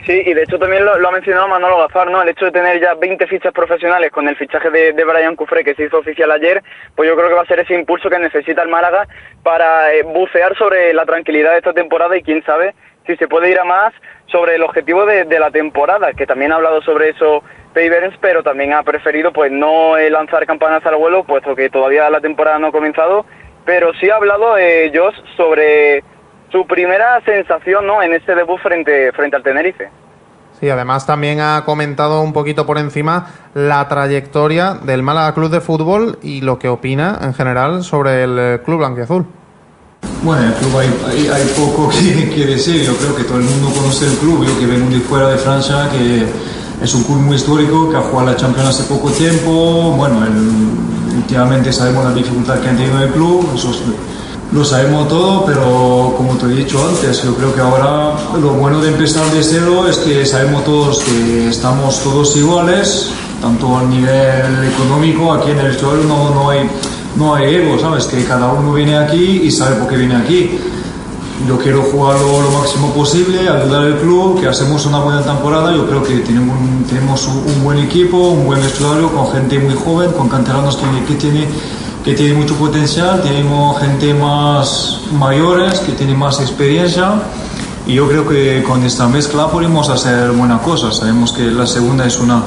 Sí, 0.07 0.23
y 0.25 0.33
de 0.33 0.43
hecho 0.43 0.59
también 0.59 0.85
lo, 0.85 0.93
ha 0.93 1.13
mencionado 1.13 1.49
Manolo 1.49 1.79
Gazar, 1.79 2.11
¿no? 2.11 2.23
El 2.23 2.29
hecho 2.29 2.47
de 2.47 2.53
tener 2.53 2.81
ya 2.81 2.95
20 2.95 3.27
fichas 3.27 3.53
profesionales 3.53 4.11
con 4.11 4.29
el 4.29 4.37
fichaje 4.37 4.71
de, 4.71 4.93
de 4.93 5.05
Brian 5.05 5.37
Cufré 5.37 5.65
que 5.65 5.75
se 5.75 5.85
hizo 5.85 5.99
oficial 5.99 6.31
ayer, 6.31 6.63
pues 6.95 7.09
yo 7.09 7.17
creo 7.17 7.29
que 7.29 7.35
va 7.35 7.43
a 7.43 7.47
ser 7.47 7.61
ese 7.61 7.75
impulso 7.75 8.09
que 8.09 8.19
necesita 8.19 8.63
el 8.63 8.69
Málaga 8.69 9.07
para 9.43 9.93
eh, 9.93 10.03
bucear 10.05 10.57
sobre 10.57 10.95
la 10.95 11.05
tranquilidad 11.05 11.53
de 11.53 11.59
esta 11.59 11.73
temporada 11.73 12.17
y 12.17 12.23
quién 12.23 12.43
sabe 12.45 12.75
si 13.07 13.17
se 13.17 13.29
puede 13.29 13.51
ir 13.51 13.59
a 13.59 13.65
más 13.65 13.93
sobre 14.27 14.55
el 14.55 14.63
objetivo 14.63 15.05
de, 15.05 15.25
de 15.25 15.41
la 15.41 15.51
temporada, 15.51 16.13
que 16.13 16.27
también 16.27 16.53
ha 16.53 16.57
hablado 16.57 16.81
sobre 16.83 17.11
eso 17.11 17.43
Payverns, 17.75 18.17
pero 18.21 18.43
también 18.43 18.73
ha 18.73 18.83
preferido 18.83 19.33
pues 19.33 19.51
no 19.51 19.97
eh, 19.97 20.11
lanzar 20.11 20.47
campanas 20.47 20.85
al 20.87 20.97
vuelo, 20.97 21.25
puesto 21.25 21.55
que 21.55 21.71
todavía 21.71 22.09
la 22.11 22.21
temporada 22.21 22.59
no 22.59 22.69
ha 22.69 22.73
comenzado, 22.73 23.27
pero 23.65 23.93
sí 23.95 24.09
ha 24.11 24.17
hablado 24.17 24.57
eh, 24.59 24.91
Josh 24.95 25.17
sobre 25.37 26.03
su 26.51 26.67
primera 26.67 27.21
sensación 27.25 27.87
¿no? 27.87 28.03
en 28.03 28.15
este 28.15 28.35
debut 28.35 28.59
frente, 28.61 29.13
frente 29.13 29.37
al 29.37 29.43
Tenerife. 29.43 29.89
Sí, 30.59 30.69
además 30.69 31.07
también 31.07 31.41
ha 31.41 31.65
comentado 31.65 32.21
un 32.21 32.33
poquito 32.33 32.67
por 32.67 32.79
encima 32.79 33.27
la 33.55 33.87
trayectoria 33.89 34.75
del 34.75 35.05
Málaga 35.05 35.33
Club 35.33 35.51
de 35.51 35.61
Fútbol 35.61 36.19
y 36.21 36.41
lo 36.41 36.59
que 36.59 36.69
opina 36.69 37.17
en 37.23 37.33
general 37.33 37.85
sobre 37.85 38.25
el 38.25 38.39
eh, 38.39 38.61
club 38.65 38.79
blanquiazul. 38.79 39.25
Bueno, 40.23 40.47
el 40.47 40.55
club 40.55 40.79
hay, 40.79 40.89
hay, 41.07 41.29
hay 41.29 41.47
poco 41.57 41.91
que, 41.91 42.31
que, 42.35 42.47
decir. 42.47 42.83
Yo 42.83 42.97
creo 42.97 43.15
que 43.15 43.23
todo 43.23 43.39
el 43.39 43.45
mundo 43.45 43.69
conoce 43.73 44.07
el 44.07 44.17
club. 44.19 44.45
Yo 44.45 44.59
que 44.59 44.67
vengo 44.67 44.91
de 44.91 45.01
fuera 45.01 45.29
de 45.29 45.37
Francia, 45.37 45.89
que 45.93 46.27
es 46.83 46.95
un 46.95 47.05
club 47.05 47.19
muy 47.19 47.37
histórico, 47.37 47.91
que 47.91 47.97
ha 47.97 48.01
jugado 48.01 48.31
la 48.31 48.37
Champions 48.37 48.71
hace 48.71 48.83
poco 48.93 49.13
tiempo. 49.13 49.93
Bueno, 49.97 50.25
el, 50.25 51.19
últimamente 51.19 51.73
sabemos 51.73 52.05
la 52.05 52.13
dificultad 52.13 52.59
que 52.59 52.69
ha 52.69 52.77
tenido 52.77 53.01
el 53.01 53.11
club. 53.11 53.49
Eso 53.55 53.71
es, 53.71 53.83
lo 54.51 54.65
sabemos 54.65 55.09
todo, 55.09 55.45
pero 55.45 56.15
como 56.17 56.35
te 56.37 56.47
he 56.47 56.49
dicho 56.49 56.79
antes, 56.89 57.23
yo 57.23 57.35
creo 57.35 57.55
que 57.55 57.61
ahora 57.61 58.15
lo 58.41 58.51
bueno 58.55 58.81
de 58.81 58.89
empezar 58.89 59.31
de 59.31 59.43
cero 59.43 59.87
es 59.87 59.99
que 59.99 60.25
sabemos 60.25 60.65
todos 60.65 61.01
que 61.01 61.49
estamos 61.49 62.03
todos 62.03 62.35
iguales, 62.37 63.11
tanto 63.43 63.77
a 63.77 63.83
nivel 63.83 64.65
económico, 64.73 65.33
aquí 65.35 65.51
en 65.51 65.59
el 65.59 65.79
suelo 65.79 66.05
no, 66.05 66.31
no, 66.31 66.51
hay, 66.51 66.69
no 67.17 67.35
hay 67.35 67.57
ego, 67.57 67.79
¿sabes? 67.79 68.07
Que 68.07 68.25
cada 68.25 68.51
uno 68.53 68.73
viene 68.73 68.97
aquí 68.97 69.43
y 69.43 69.51
sabe 69.51 69.77
por 69.77 69.89
qué 69.89 69.97
viene 69.97 70.17
aquí. 70.17 70.59
Yo 71.47 71.57
quiero 71.57 71.83
jugarlo 71.83 72.43
lo 72.43 72.51
máximo 72.51 72.93
posible, 72.93 73.49
ayudar 73.49 73.85
al 73.85 73.99
club, 73.99 74.41
que 74.41 74.49
hacemos 74.49 74.85
una 74.87 74.99
buena 74.99 75.23
temporada. 75.23 75.73
Yo 75.73 75.87
creo 75.87 76.03
que 76.03 76.19
tenemos 76.19 76.59
un, 76.59 76.85
tenemos 76.85 77.29
un 77.29 77.63
buen 77.63 77.79
equipo, 77.79 78.17
un 78.17 78.45
buen 78.45 78.61
vestuario, 78.61 79.13
con 79.13 79.31
gente 79.31 79.59
muy 79.61 79.75
joven, 79.75 80.11
con 80.13 80.29
canteranos 80.29 80.77
que, 80.77 81.05
que 81.05 81.15
tiene 81.15 81.47
que 82.09 82.15
tiene 82.15 82.33
mucho 82.33 82.55
potencial, 82.55 83.21
tenemos 83.21 83.79
gente 83.83 84.15
más 84.15 85.03
mayores, 85.13 85.81
que 85.81 85.93
tiene 85.93 86.15
más 86.15 86.41
experiencia 86.41 87.21
y 87.87 87.97
yo 87.97 88.09
creo 88.09 88.27
que 88.27 88.63
con 88.63 88.83
esta 88.83 89.07
mezcla 89.07 89.49
podemos 89.49 89.91
hacer 89.91 90.31
buenas 90.31 90.63
cosas. 90.63 90.97
Sabemos 90.97 91.33
que 91.35 91.43
la 91.51 91.67
segunda 91.67 92.07
es 92.07 92.19
una, 92.19 92.45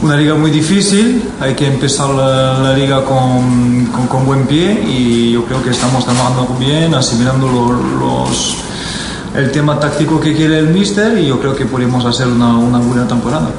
una 0.00 0.16
liga 0.16 0.34
muy 0.34 0.50
difícil, 0.50 1.22
hay 1.40 1.54
que 1.54 1.66
empezar 1.66 2.08
la, 2.08 2.58
la 2.58 2.72
liga 2.72 3.04
con, 3.04 3.84
con, 3.92 4.06
con, 4.06 4.24
buen 4.24 4.46
pie 4.46 4.82
y 4.88 5.32
yo 5.32 5.44
creo 5.44 5.62
que 5.62 5.68
estamos 5.68 6.02
trabajando 6.06 6.56
bien, 6.58 6.94
asimilando 6.94 7.48
los, 7.48 8.00
los, 8.00 8.56
el 9.34 9.52
tema 9.52 9.78
táctico 9.78 10.18
que 10.18 10.34
quiere 10.34 10.58
el 10.58 10.68
míster 10.68 11.18
y 11.18 11.26
yo 11.26 11.38
creo 11.38 11.54
que 11.54 11.66
podemos 11.66 12.06
hacer 12.06 12.28
una, 12.28 12.56
una 12.56 12.78
buena 12.78 13.06
temporada. 13.06 13.50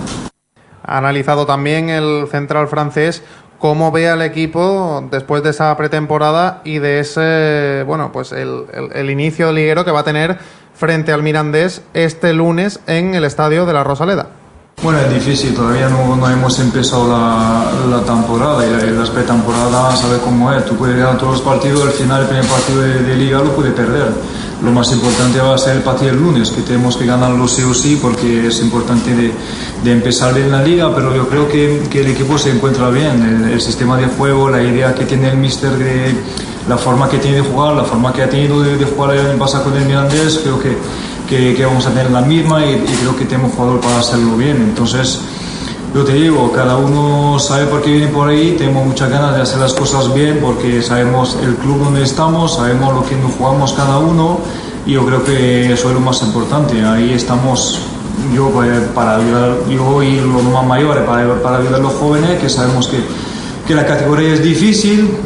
Ha 0.83 0.97
analizado 0.97 1.45
también 1.45 1.89
el 1.89 2.27
central 2.31 2.69
francés 2.69 3.21
cómo 3.59 3.91
ve 3.91 4.09
al 4.09 4.21
equipo 4.21 5.03
después 5.09 5.43
de 5.43 5.49
esa 5.49 5.75
pretemporada 5.77 6.61
y 6.63 6.79
de 6.79 6.99
ese, 6.99 7.83
bueno, 7.85 8.11
pues 8.11 8.31
el, 8.31 8.65
el, 8.73 8.89
el 8.93 9.09
inicio 9.09 9.51
liguero 9.51 9.83
que 9.83 9.91
va 9.91 10.01
a 10.01 10.03
tener 10.03 10.37
frente 10.75 11.11
al 11.11 11.23
Mirandés 11.23 11.81
este 11.93 12.33
lunes 12.33 12.79
en 12.87 13.15
el 13.15 13.23
estadio 13.23 13.65
de 13.65 13.73
la 13.73 13.83
Rosaleda. 13.83 14.27
Bueno, 14.83 14.99
es 14.99 15.11
difícil, 15.11 15.55
todavía 15.55 15.89
no, 15.89 16.15
no 16.15 16.29
hemos 16.29 16.59
empezado 16.59 17.07
la, 17.07 17.71
la 17.89 18.03
temporada 18.03 18.63
y 18.63 18.69
la, 18.69 19.03
la 19.03 19.11
pretemporada 19.11 19.95
sabe 19.95 20.19
cómo 20.23 20.53
es. 20.53 20.63
Tú 20.65 20.75
puedes 20.75 20.95
ganar 20.95 21.17
todos 21.17 21.33
los 21.33 21.41
partidos, 21.41 21.81
al 21.81 21.93
final 21.93 22.21
el 22.21 22.27
primer 22.27 22.45
partido 22.45 22.81
de, 22.81 23.01
de 23.01 23.15
liga 23.15 23.39
lo 23.39 23.55
puedes 23.55 23.73
perder. 23.73 24.11
Lo 24.63 24.71
más 24.71 24.91
importante 24.91 25.39
va 25.39 25.53
a 25.53 25.57
ser 25.57 25.77
el 25.77 25.83
partido 25.83 26.11
del 26.11 26.21
lunes, 26.21 26.49
que 26.49 26.61
tenemos 26.61 26.97
que 26.97 27.05
ganarlo 27.05 27.47
sí 27.47 27.61
o 27.63 27.73
sí 27.73 27.99
porque 28.01 28.47
es 28.47 28.59
importante 28.59 29.13
de, 29.13 29.31
de 29.83 29.91
empezar 29.91 30.33
bien 30.33 30.51
la 30.51 30.63
liga, 30.63 30.93
pero 30.95 31.15
yo 31.15 31.27
creo 31.29 31.47
que, 31.47 31.83
que 31.91 32.01
el 32.01 32.07
equipo 32.07 32.37
se 32.37 32.51
encuentra 32.51 32.89
bien. 32.89 33.21
El, 33.21 33.51
el, 33.51 33.61
sistema 33.61 33.97
de 33.97 34.07
juego, 34.07 34.49
la 34.49 34.63
idea 34.63 34.95
que 34.95 35.05
tiene 35.05 35.29
el 35.29 35.37
míster 35.37 35.77
de 35.77 36.15
la 36.67 36.77
forma 36.77 37.07
que 37.07 37.19
tiene 37.19 37.37
de 37.37 37.43
jugar, 37.43 37.75
la 37.75 37.83
forma 37.83 38.11
que 38.11 38.23
ha 38.23 38.29
tenido 38.29 38.61
de, 38.61 38.77
de 38.77 38.85
jugar 38.85 39.15
el 39.15 39.27
año 39.27 39.37
pasado 39.37 39.65
con 39.65 39.77
el 39.77 39.85
Mirandés, 39.85 40.39
creo 40.43 40.59
que 40.59 40.75
que, 41.27 41.53
que, 41.53 41.65
vamos 41.65 41.85
a 41.85 41.89
tener 41.89 42.09
la 42.09 42.21
misma 42.21 42.65
y, 42.65 42.75
y, 42.75 42.95
creo 43.01 43.15
que 43.15 43.25
tenemos 43.25 43.53
jugador 43.53 43.81
para 43.81 43.99
hacerlo 43.99 44.37
bien. 44.37 44.57
Entonces, 44.57 45.19
yo 45.93 46.03
te 46.03 46.13
digo, 46.13 46.51
cada 46.51 46.77
uno 46.77 47.39
sabe 47.39 47.65
por 47.65 47.81
qué 47.81 47.91
viene 47.91 48.07
por 48.07 48.29
ahí, 48.29 48.55
tenemos 48.57 48.85
muchas 48.85 49.09
ganas 49.09 49.35
de 49.35 49.41
hacer 49.41 49.59
las 49.59 49.73
cosas 49.73 50.13
bien 50.13 50.39
porque 50.41 50.81
sabemos 50.81 51.37
el 51.41 51.55
club 51.55 51.83
donde 51.83 52.03
estamos, 52.03 52.55
sabemos 52.55 52.93
lo 52.93 53.05
que 53.05 53.15
nos 53.15 53.33
jugamos 53.33 53.73
cada 53.73 53.97
uno 53.97 54.39
y 54.85 54.93
yo 54.93 55.05
creo 55.05 55.23
que 55.23 55.73
eso 55.73 55.89
es 55.89 55.93
lo 55.93 55.99
más 55.99 56.21
importante. 56.21 56.83
Ahí 56.85 57.13
estamos 57.13 57.79
yo 58.33 58.51
para 58.93 59.17
ayudar, 59.17 59.57
yo 59.69 60.03
y 60.03 60.17
los 60.17 60.43
más 60.43 60.65
mayores, 60.65 61.03
para, 61.03 61.41
para 61.41 61.57
ayudar 61.57 61.75
a 61.75 61.83
los 61.83 61.93
jóvenes, 61.93 62.39
que 62.39 62.49
sabemos 62.49 62.87
que, 62.87 62.99
que 63.65 63.73
la 63.73 63.85
categoría 63.85 64.33
es 64.33 64.43
difícil, 64.43 65.17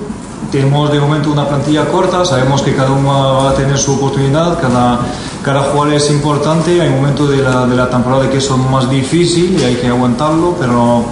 tenemos 0.51 0.91
de 0.91 0.99
momento 0.99 1.31
una 1.31 1.47
plantilla 1.47 1.85
corta, 1.85 2.25
sabemos 2.25 2.61
que 2.61 2.75
cada 2.75 2.91
uno 2.91 3.43
va 3.43 3.49
a 3.51 3.53
tener 3.53 3.77
su 3.77 3.93
oportunidad, 3.93 4.59
cada, 4.59 4.99
cada 5.43 5.61
jugador 5.61 5.93
es 5.95 6.09
importante, 6.11 6.81
hay 6.81 6.89
momentos 6.89 7.29
de 7.29 7.37
la, 7.41 7.89
temporada 7.89 8.29
que 8.29 8.39
son 8.39 8.69
más 8.69 8.89
difíciles 8.89 9.61
y 9.61 9.65
hay 9.65 9.75
que 9.75 9.87
aguantarlo, 9.87 10.55
pero 10.59 11.03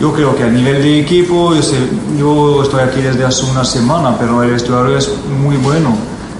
yo 0.00 0.12
creo 0.12 0.36
que 0.36 0.44
a 0.44 0.48
nivel 0.48 0.80
de 0.80 1.00
equipo, 1.00 1.54
yo, 1.54 1.62
sé, 1.62 1.76
estoy 2.62 2.80
aquí 2.80 3.00
desde 3.00 3.24
hace 3.24 3.44
una 3.46 3.64
semana, 3.64 4.16
pero 4.18 4.42
el 4.42 4.52
vestuario 4.52 4.96
es 4.96 5.10
muy 5.42 5.56
bueno, 5.56 5.96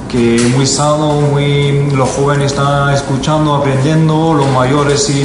que 0.09 0.41
muy 0.57 0.67
sano, 0.67 1.21
muy, 1.21 1.91
los 1.91 2.09
jóvenes 2.11 2.53
están 2.53 2.95
escuchando, 2.95 3.55
aprendiendo, 3.55 4.35
los 4.35 4.47
mayores 4.49 5.03
sí, 5.03 5.25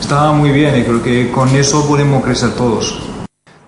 está 0.00 0.32
muy 0.32 0.50
bien 0.50 0.78
y 0.78 0.84
creo 0.84 1.02
que 1.02 1.30
con 1.30 1.54
eso 1.54 1.86
podemos 1.86 2.24
crecer 2.24 2.54
todos. 2.54 3.07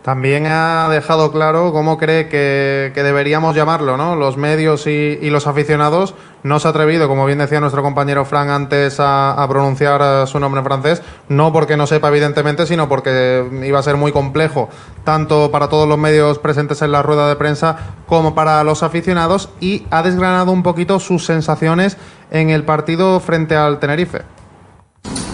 También 0.02 0.46
ha 0.46 0.88
dejado 0.88 1.30
claro 1.30 1.72
cómo 1.74 1.98
cree 1.98 2.28
que, 2.28 2.90
que 2.94 3.02
deberíamos 3.02 3.54
llamarlo, 3.54 3.98
¿no? 3.98 4.16
Los 4.16 4.38
medios 4.38 4.86
y, 4.86 5.28
los 5.28 5.46
aficionados. 5.46 6.14
No 6.42 6.58
se 6.58 6.68
ha 6.68 6.70
atrevido, 6.70 7.06
como 7.06 7.26
bien 7.26 7.38
decía 7.38 7.60
nuestro 7.60 7.82
compañero 7.82 8.24
Frank 8.24 8.48
antes, 8.48 8.96
a, 8.98 9.46
pronunciar 9.50 10.26
su 10.26 10.40
nombre 10.40 10.60
en 10.60 10.64
francés. 10.64 11.02
No 11.28 11.52
porque 11.52 11.76
no 11.76 11.86
sepa, 11.86 12.08
evidentemente, 12.08 12.66
sino 12.66 12.88
porque 12.88 13.44
iba 13.62 13.78
a 13.78 13.82
ser 13.82 13.98
muy 13.98 14.10
complejo, 14.10 14.70
tanto 15.04 15.50
para 15.50 15.68
todos 15.68 15.86
los 15.86 15.98
medios 15.98 16.38
presentes 16.38 16.80
en 16.80 16.92
la 16.92 17.02
rueda 17.02 17.28
de 17.28 17.36
prensa 17.36 17.76
como 18.06 18.34
para 18.34 18.64
los 18.64 18.82
aficionados. 18.82 19.50
Y 19.60 19.86
ha 19.90 20.02
desgranado 20.02 20.50
un 20.50 20.62
poquito 20.62 20.98
sus 20.98 21.26
sensaciones 21.26 21.98
en 22.30 22.48
el 22.48 22.64
partido 22.64 23.20
frente 23.20 23.54
al 23.54 23.78
Tenerife. 23.78 24.22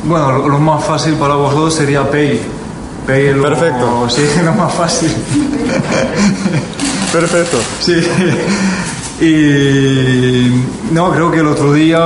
Bueno, 0.02 0.32
lo, 0.32 0.49
lo 0.49 0.58
más 0.58 0.85
fácil 0.85 1.14
para 1.14 1.37
vosotros 1.37 1.75
sería 1.75 2.02
Pay 2.11 2.55
Perfecto. 3.06 4.08
Sí, 4.10 4.22
lo 4.44 4.52
más 4.52 4.75
fácil. 4.75 5.10
Perfecto. 7.12 7.58
Sí. 7.80 7.94
Y 9.18 10.52
no, 10.92 11.10
creo 11.10 11.30
que 11.30 11.38
el 11.38 11.46
otro 11.46 11.72
día 11.72 11.96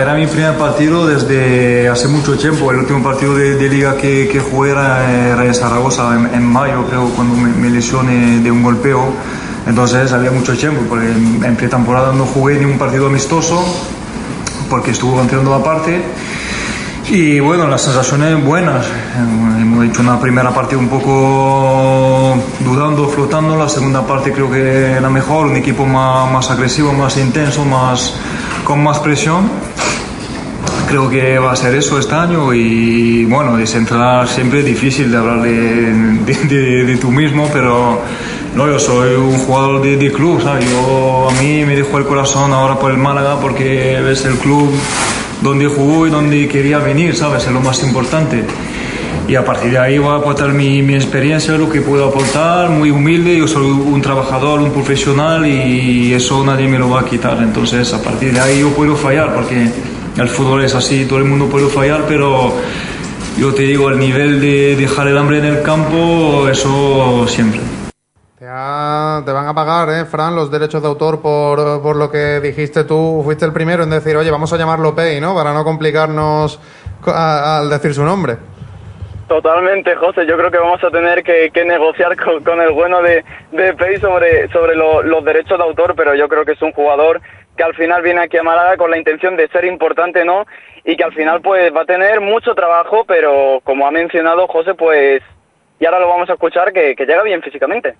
era 0.00 0.14
mi 0.16 0.26
primer 0.26 0.56
partido 0.56 1.06
desde 1.06 1.88
hace 1.88 2.08
mucho 2.08 2.36
tiempo. 2.36 2.72
El 2.72 2.78
último 2.78 3.02
partido 3.04 3.36
de, 3.36 3.54
de 3.54 3.68
liga 3.68 3.96
que, 3.96 4.28
que, 4.28 4.40
jugué 4.40 4.72
era, 4.72 5.28
era 5.32 5.44
en 5.44 5.54
Zaragoza 5.54 6.16
en, 6.16 6.34
en, 6.34 6.44
mayo, 6.44 6.84
creo, 6.88 7.08
cuando 7.10 7.36
me, 7.36 7.50
me, 7.50 7.70
lesioné 7.70 8.40
de 8.40 8.50
un 8.50 8.64
golpeo. 8.64 9.12
Entonces 9.66 10.12
había 10.12 10.32
mucho 10.32 10.56
tiempo, 10.56 10.82
porque 10.88 11.06
en, 11.06 11.44
en 11.44 11.56
pretemporada 11.56 12.12
no 12.12 12.26
jugué 12.26 12.58
ni 12.58 12.64
un 12.64 12.78
partido 12.78 13.06
amistoso, 13.06 13.64
porque 14.68 14.90
estuvo 14.90 15.20
entrenando 15.20 15.54
aparte. 15.54 16.02
Y 17.06 17.38
bueno, 17.38 17.66
las 17.66 17.82
sensaciones 17.82 18.42
buenas. 18.42 18.86
Hemos 19.60 19.84
hecho 19.84 20.00
una 20.00 20.18
primera 20.18 20.50
parte 20.52 20.74
un 20.74 20.88
poco 20.88 22.34
dudando, 22.60 23.08
flotando. 23.08 23.56
La 23.56 23.68
segunda 23.68 24.06
parte 24.06 24.32
creo 24.32 24.50
que 24.50 24.92
era 24.92 25.10
mejor, 25.10 25.46
un 25.46 25.56
equipo 25.56 25.84
más, 25.84 26.30
más 26.32 26.50
agresivo, 26.50 26.92
más 26.92 27.16
intenso, 27.18 27.64
más, 27.64 28.14
con 28.64 28.82
más 28.82 28.98
presión. 29.00 29.50
Creo 30.88 31.10
que 31.10 31.38
va 31.38 31.52
a 31.52 31.56
ser 31.56 31.74
eso 31.74 31.98
este 31.98 32.14
año 32.14 32.52
y 32.54 33.24
bueno, 33.26 33.56
de 33.56 33.66
centrar 33.66 34.28
siempre 34.28 34.60
es 34.60 34.64
difícil 34.64 35.10
de 35.10 35.16
hablar 35.16 35.42
de, 35.42 35.92
de, 35.92 36.34
de, 36.46 36.84
de 36.84 36.96
tú 36.96 37.10
mismo, 37.10 37.48
pero 37.52 38.00
no, 38.54 38.66
yo 38.66 38.78
soy 38.78 39.14
un 39.14 39.38
jugador 39.38 39.82
de, 39.82 39.96
de 39.96 40.12
club, 40.12 40.42
¿sabes? 40.42 40.70
Yo, 40.70 41.28
a 41.28 41.32
mí 41.42 41.64
me 41.64 41.74
dejó 41.74 41.98
el 41.98 42.04
corazón 42.04 42.52
ahora 42.52 42.78
por 42.78 42.90
el 42.92 42.98
Málaga 42.98 43.40
porque 43.40 44.00
ves 44.02 44.24
el 44.24 44.36
club 44.36 44.70
donde 45.44 45.66
jugó 45.66 46.06
y 46.06 46.10
donde 46.10 46.48
quería 46.48 46.78
venir, 46.78 47.14
¿sabes? 47.14 47.46
Es 47.46 47.52
lo 47.52 47.60
más 47.60 47.82
importante. 47.82 48.42
Y 49.28 49.34
a 49.36 49.44
partir 49.44 49.72
de 49.72 49.78
ahí 49.78 49.98
voy 49.98 50.12
a 50.12 50.16
aportar 50.16 50.52
mi, 50.54 50.82
mi, 50.82 50.94
experiencia, 50.94 51.56
lo 51.56 51.68
que 51.68 51.82
puedo 51.82 52.08
aportar, 52.08 52.70
muy 52.70 52.90
humilde, 52.90 53.36
yo 53.36 53.46
soy 53.46 53.66
un 53.66 54.00
trabajador, 54.00 54.60
un 54.60 54.70
profesional 54.70 55.46
y 55.46 56.14
eso 56.14 56.44
nadie 56.44 56.66
me 56.66 56.78
lo 56.78 56.88
va 56.88 57.00
a 57.00 57.04
quitar. 57.04 57.38
Entonces 57.42 57.92
a 57.92 58.02
partir 58.02 58.32
de 58.32 58.40
ahí 58.40 58.60
yo 58.60 58.70
puedo 58.70 58.96
fallar, 58.96 59.34
porque 59.34 59.70
el 60.16 60.28
fútbol 60.28 60.64
es 60.64 60.74
así, 60.74 61.04
todo 61.04 61.18
el 61.18 61.26
mundo 61.26 61.46
puede 61.46 61.68
fallar, 61.68 62.06
pero 62.08 62.54
yo 63.38 63.52
te 63.52 63.62
digo, 63.64 63.90
el 63.90 63.98
nivel 63.98 64.40
de 64.40 64.76
dejar 64.76 65.08
el 65.08 65.18
hambre 65.18 65.38
en 65.38 65.44
el 65.44 65.62
campo, 65.62 66.48
eso 66.48 67.26
siempre. 67.28 67.60
Ha, 68.48 69.22
te, 69.24 69.32
van 69.32 69.46
a 69.46 69.54
pagar, 69.54 69.88
¿eh, 69.90 70.04
Fran, 70.04 70.34
los 70.34 70.50
derechos 70.50 70.82
de 70.82 70.88
autor 70.88 71.22
por, 71.22 71.82
por, 71.82 71.96
lo 71.96 72.10
que 72.10 72.40
dijiste 72.40 72.84
tú. 72.84 73.22
Fuiste 73.24 73.44
el 73.44 73.52
primero 73.52 73.82
en 73.82 73.90
decir, 73.90 74.16
oye, 74.16 74.30
vamos 74.30 74.52
a 74.52 74.56
llamarlo 74.56 74.94
Pei, 74.94 75.20
¿no? 75.20 75.34
Para 75.34 75.52
no 75.52 75.64
complicarnos 75.64 76.60
al 77.06 77.70
decir 77.70 77.94
su 77.94 78.04
nombre. 78.04 78.36
Totalmente, 79.28 79.94
José. 79.94 80.26
Yo 80.26 80.36
creo 80.36 80.50
que 80.50 80.58
vamos 80.58 80.82
a 80.84 80.90
tener 80.90 81.22
que, 81.22 81.50
que 81.52 81.64
negociar 81.64 82.16
con, 82.16 82.44
con, 82.44 82.60
el 82.60 82.72
bueno 82.72 83.02
de, 83.02 83.24
de 83.52 83.74
Pei 83.74 83.98
sobre, 83.98 84.48
sobre 84.48 84.76
lo, 84.76 85.02
los 85.02 85.24
derechos 85.24 85.56
de 85.56 85.64
autor, 85.64 85.94
pero 85.96 86.14
yo 86.14 86.28
creo 86.28 86.44
que 86.44 86.52
es 86.52 86.62
un 86.62 86.72
jugador 86.72 87.20
que 87.56 87.62
al 87.62 87.74
final 87.74 88.02
viene 88.02 88.20
aquí 88.20 88.36
a 88.36 88.42
Málaga 88.42 88.76
con 88.76 88.90
la 88.90 88.98
intención 88.98 89.36
de 89.36 89.48
ser 89.48 89.64
importante, 89.64 90.24
¿no? 90.24 90.44
Y 90.84 90.96
que 90.96 91.04
al 91.04 91.14
final 91.14 91.40
pues 91.40 91.74
va 91.74 91.82
a 91.82 91.86
tener 91.86 92.20
mucho 92.20 92.54
trabajo, 92.54 93.04
pero 93.06 93.60
como 93.64 93.86
ha 93.86 93.90
mencionado 93.90 94.46
José, 94.48 94.74
pues, 94.74 95.22
y 95.78 95.86
ahora 95.86 96.00
lo 96.00 96.08
vamos 96.08 96.28
a 96.28 96.34
escuchar, 96.34 96.72
que, 96.72 96.94
que 96.94 97.06
llega 97.06 97.22
bien 97.22 97.42
físicamente. 97.42 97.94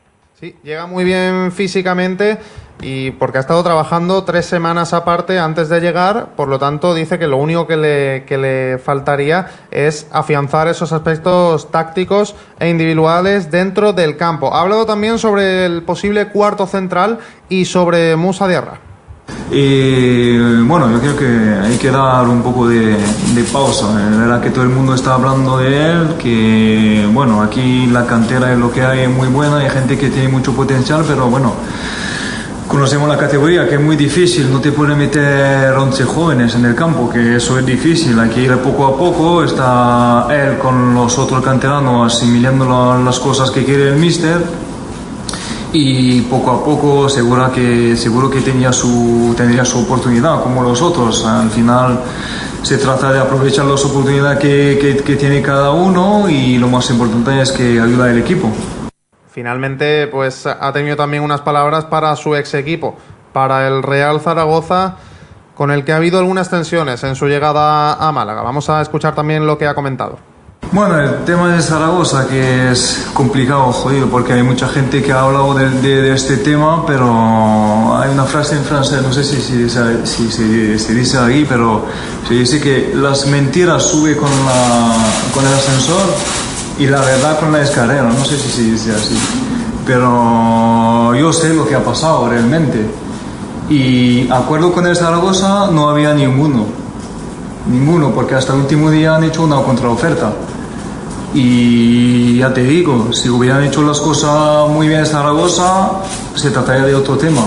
Sí, 0.44 0.54
llega 0.62 0.86
muy 0.86 1.04
bien 1.04 1.52
físicamente 1.52 2.36
y 2.82 3.12
porque 3.12 3.38
ha 3.38 3.40
estado 3.40 3.62
trabajando 3.62 4.24
tres 4.24 4.44
semanas 4.44 4.92
aparte 4.92 5.38
antes 5.38 5.70
de 5.70 5.80
llegar, 5.80 6.34
por 6.36 6.48
lo 6.48 6.58
tanto 6.58 6.92
dice 6.92 7.18
que 7.18 7.26
lo 7.26 7.38
único 7.38 7.66
que 7.66 7.78
le, 7.78 8.24
que 8.26 8.36
le 8.36 8.76
faltaría 8.76 9.46
es 9.70 10.06
afianzar 10.12 10.68
esos 10.68 10.92
aspectos 10.92 11.70
tácticos 11.70 12.36
e 12.60 12.68
individuales 12.68 13.50
dentro 13.50 13.94
del 13.94 14.18
campo. 14.18 14.54
Ha 14.54 14.60
hablado 14.60 14.84
también 14.84 15.18
sobre 15.18 15.64
el 15.64 15.82
posible 15.82 16.28
cuarto 16.28 16.66
central 16.66 17.20
y 17.48 17.64
sobre 17.64 18.14
Musa 18.16 18.46
Diarra. 18.46 18.93
Y 19.50 20.36
bueno, 20.62 20.90
yo 20.90 20.98
creo 21.00 21.16
que 21.16 21.26
hay 21.62 21.76
que 21.76 21.90
dar 21.90 22.26
un 22.26 22.42
poco 22.42 22.66
de, 22.68 22.96
de 23.34 23.44
pausa. 23.52 23.86
Es 24.10 24.18
verdad 24.18 24.40
que 24.40 24.50
todo 24.50 24.64
el 24.64 24.70
mundo 24.70 24.94
está 24.94 25.14
hablando 25.14 25.58
de 25.58 25.92
él, 25.92 26.08
que 26.18 27.08
bueno, 27.12 27.42
aquí 27.42 27.86
la 27.86 28.06
cantera 28.06 28.52
es 28.52 28.58
lo 28.58 28.72
que 28.72 28.82
hay, 28.82 29.00
es 29.00 29.10
muy 29.10 29.28
buena, 29.28 29.58
hay 29.58 29.70
gente 29.70 29.96
que 29.96 30.10
tiene 30.10 30.28
mucho 30.28 30.52
potencial, 30.52 31.04
pero 31.06 31.28
bueno, 31.28 31.54
conocemos 32.66 33.08
la 33.08 33.16
categoría, 33.16 33.68
que 33.68 33.76
es 33.76 33.80
muy 33.80 33.94
difícil, 33.94 34.50
no 34.50 34.60
te 34.60 34.72
pueden 34.72 34.98
meter 34.98 35.72
11 35.72 36.04
jóvenes 36.04 36.54
en 36.56 36.64
el 36.64 36.74
campo, 36.74 37.08
que 37.08 37.36
eso 37.36 37.56
es 37.56 37.64
difícil, 37.64 38.18
hay 38.18 38.30
que 38.30 38.40
ir 38.40 38.56
poco 38.58 38.86
a 38.86 38.96
poco, 38.96 39.44
está 39.44 40.26
él 40.30 40.58
con 40.58 40.94
los 40.94 41.16
otros 41.18 41.44
canteranos 41.44 42.12
asimilando 42.12 43.00
las 43.04 43.20
cosas 43.20 43.52
que 43.52 43.64
quiere 43.64 43.90
el 43.90 43.96
míster 43.96 44.38
y 45.76 46.20
poco 46.22 46.52
a 46.52 46.64
poco 46.64 47.08
seguro 47.08 47.50
que, 47.50 47.96
seguro 47.96 48.30
que 48.30 48.40
tenía 48.40 48.72
su, 48.72 49.34
tendría 49.36 49.64
su 49.64 49.80
oportunidad 49.80 50.40
como 50.40 50.62
los 50.62 50.80
otros. 50.80 51.24
Al 51.26 51.50
final 51.50 52.00
se 52.62 52.78
trata 52.78 53.12
de 53.12 53.18
aprovechar 53.18 53.64
las 53.64 53.84
oportunidades 53.84 54.38
que, 54.38 55.02
que, 55.04 55.16
tiene 55.16 55.42
cada 55.42 55.72
uno 55.72 56.28
y 56.28 56.58
lo 56.58 56.68
más 56.68 56.88
importante 56.90 57.40
es 57.42 57.50
que 57.50 57.80
ayuda 57.80 58.04
al 58.04 58.18
equipo. 58.18 58.48
Finalmente, 59.28 60.06
pues 60.06 60.46
ha 60.46 60.72
tenido 60.72 60.96
también 60.96 61.24
unas 61.24 61.40
palabras 61.40 61.86
para 61.86 62.14
su 62.14 62.36
ex 62.36 62.54
equipo, 62.54 62.96
para 63.32 63.66
el 63.66 63.82
Real 63.82 64.20
Zaragoza, 64.20 64.94
con 65.56 65.72
el 65.72 65.84
que 65.84 65.92
ha 65.92 65.96
habido 65.96 66.20
algunas 66.20 66.50
tensiones 66.50 67.02
en 67.02 67.16
su 67.16 67.26
llegada 67.26 67.94
a 67.94 68.12
Málaga. 68.12 68.42
Vamos 68.42 68.70
a 68.70 68.80
escuchar 68.80 69.16
también 69.16 69.44
lo 69.44 69.58
que 69.58 69.66
ha 69.66 69.74
comentado. 69.74 70.33
Bueno, 70.74 70.98
el 70.98 71.24
tema 71.24 71.54
de 71.54 71.62
Zaragoza, 71.62 72.26
que 72.26 72.72
es 72.72 73.06
complicado, 73.14 73.70
jodido, 73.72 74.08
porque 74.08 74.32
hay 74.32 74.42
mucha 74.42 74.66
gente 74.66 75.00
que 75.04 75.12
ha 75.12 75.20
hablado 75.20 75.54
de, 75.54 75.70
de- 75.70 76.02
de 76.02 76.12
este 76.14 76.36
tema, 76.38 76.84
pero 76.84 77.96
hay 77.96 78.10
una 78.10 78.24
frase 78.24 78.56
en 78.56 78.64
francés, 78.64 79.00
no 79.00 79.12
sé 79.12 79.22
si, 79.22 79.40
si, 79.40 79.70
se- 79.70 80.04
si 80.04 80.28
se, 80.32 80.92
dice 80.94 81.18
ahí, 81.18 81.46
pero 81.48 81.84
se 82.26 82.34
dice 82.34 82.60
que 82.60 82.92
las 82.92 83.26
mentiras 83.28 83.84
suben 83.84 84.16
con, 84.16 84.28
la, 84.28 84.96
con 85.32 85.46
el 85.46 85.52
ascensor 85.54 86.02
y 86.80 86.86
la 86.88 87.00
verdad 87.02 87.38
con 87.38 87.52
la 87.52 87.60
escalera, 87.62 88.02
no 88.12 88.24
sé 88.24 88.36
si 88.36 88.48
se 88.48 88.62
dice 88.62 88.90
así. 88.96 89.16
Pero 89.86 91.14
yo 91.14 91.32
sé 91.32 91.54
lo 91.54 91.68
que 91.68 91.76
ha 91.76 91.84
pasado 91.84 92.28
realmente. 92.28 92.84
Y 93.70 94.28
acuerdo 94.28 94.72
con 94.72 94.86
el 94.88 94.96
Zaragoza 94.96 95.68
no 95.70 95.88
había 95.88 96.12
ninguno. 96.14 96.66
Ninguno, 97.70 98.10
porque 98.10 98.34
hasta 98.34 98.52
el 98.54 98.58
último 98.60 98.90
día 98.90 99.14
han 99.14 99.22
hecho 99.22 99.44
una 99.44 99.56
contraoferta. 99.62 100.32
Y 101.34 102.38
ya 102.38 102.54
te 102.54 102.62
digo, 102.62 103.12
si 103.12 103.28
hubieran 103.28 103.64
hecho 103.64 103.82
las 103.82 103.98
cosas 104.00 104.68
muy 104.68 104.86
bien 104.88 105.00
en 105.00 105.06
Zaragoza, 105.06 105.90
se 106.36 106.50
trataría 106.50 106.84
de 106.86 106.94
otro 106.94 107.16
tema. 107.16 107.42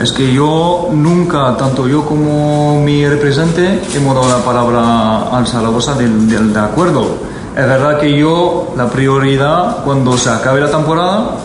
Es 0.00 0.12
que 0.12 0.32
yo 0.32 0.88
nunca, 0.92 1.56
tanto 1.56 1.86
yo 1.88 2.04
como 2.04 2.80
mi 2.82 3.06
representante, 3.08 3.80
hemos 3.94 4.14
dado 4.14 4.28
la 4.28 4.44
palabra 4.44 5.28
al 5.36 5.46
Zaragoza 5.46 5.94
del, 5.94 6.28
del- 6.28 6.52
de 6.52 6.60
acuerdo. 6.60 7.16
Es 7.56 7.66
verdad 7.66 7.98
que 8.00 8.16
yo, 8.18 8.72
la 8.76 8.88
prioridad, 8.88 9.84
cuando 9.84 10.16
se 10.18 10.30
acabe 10.30 10.60
la 10.60 10.70
temporada, 10.70 11.36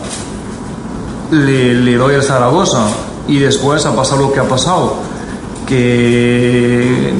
le, 1.30 1.74
le 1.74 1.96
doy 1.96 2.14
al 2.14 2.22
Zaragoza. 2.22 2.80
Y 3.28 3.38
después 3.38 3.86
ha 3.86 3.94
pasado 3.94 4.22
lo 4.22 4.32
que 4.32 4.40
ha 4.40 4.48
pasado. 4.48 4.94
Que, 5.70 7.14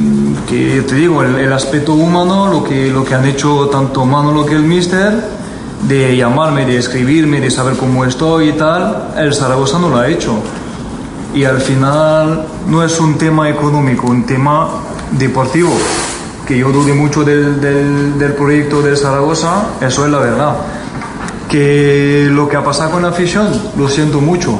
que 0.49 0.83
te 0.83 0.95
digo, 0.97 1.23
el, 1.23 1.37
el 1.37 1.53
aspecto 1.53 1.95
humano, 1.95 2.49
lo 2.49 2.65
que, 2.65 2.91
lo 2.91 3.05
que 3.05 3.15
han 3.15 3.25
hecho 3.27 3.69
tanto 3.69 4.05
Manolo 4.05 4.45
que 4.45 4.57
el 4.57 4.65
Mister, 4.65 5.25
de 5.87 6.17
llamarme, 6.17 6.67
de 6.67 6.77
escribirme, 6.77 7.41
de 7.41 7.49
saber 7.49 7.77
cómo 7.77 8.05
estoy 8.05 8.49
y 8.49 8.53
tal, 8.55 9.13
el 9.17 9.33
Zaragoza 9.35 9.79
no 9.79 9.89
lo 9.89 9.99
ha 9.99 10.09
hecho. 10.09 10.33
Y 11.33 11.45
al 11.45 11.61
final 11.61 12.45
no 12.67 12.83
es 12.83 12.99
un 12.99 13.17
tema 13.19 13.49
económico, 13.49 14.09
un 14.09 14.27
tema 14.27 14.69
deportivo. 15.13 15.71
Que 16.45 16.59
yo 16.59 16.73
dude 16.73 16.93
mucho 16.93 17.23
del, 17.23 17.61
del, 17.61 18.19
del 18.19 18.33
proyecto 18.33 18.83
del 18.83 18.97
Zaragoza, 18.97 19.69
eso 19.81 20.05
es 20.05 20.11
la 20.11 20.19
verdad. 20.19 20.57
Que 21.49 22.29
lo 22.29 22.49
que 22.49 22.57
ha 22.57 22.65
pasado 22.65 22.91
con 22.91 23.03
la 23.03 23.11
afición, 23.11 23.47
lo 23.79 23.89
siento 23.89 24.21
mucho, 24.21 24.59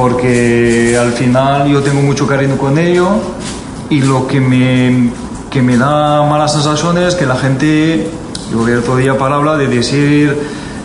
porque 0.00 0.96
al 0.98 1.12
final 1.12 1.68
yo 1.68 1.82
tengo 1.82 2.00
mucho 2.00 2.26
cariño 2.26 2.56
con 2.56 2.78
ellos 2.78 3.08
y 3.90 4.00
lo 4.00 4.26
que 4.26 4.40
me, 4.40 5.10
que 5.50 5.60
me 5.60 5.76
da 5.76 6.22
malas 6.22 6.52
sensaciones 6.54 7.08
es 7.08 7.14
que 7.16 7.26
la 7.26 7.36
gente, 7.36 8.08
yo 8.50 8.66
el 8.66 8.78
otro 8.78 8.96
día 8.96 9.18
palabra 9.18 9.58
de 9.58 9.68
decir 9.68 10.38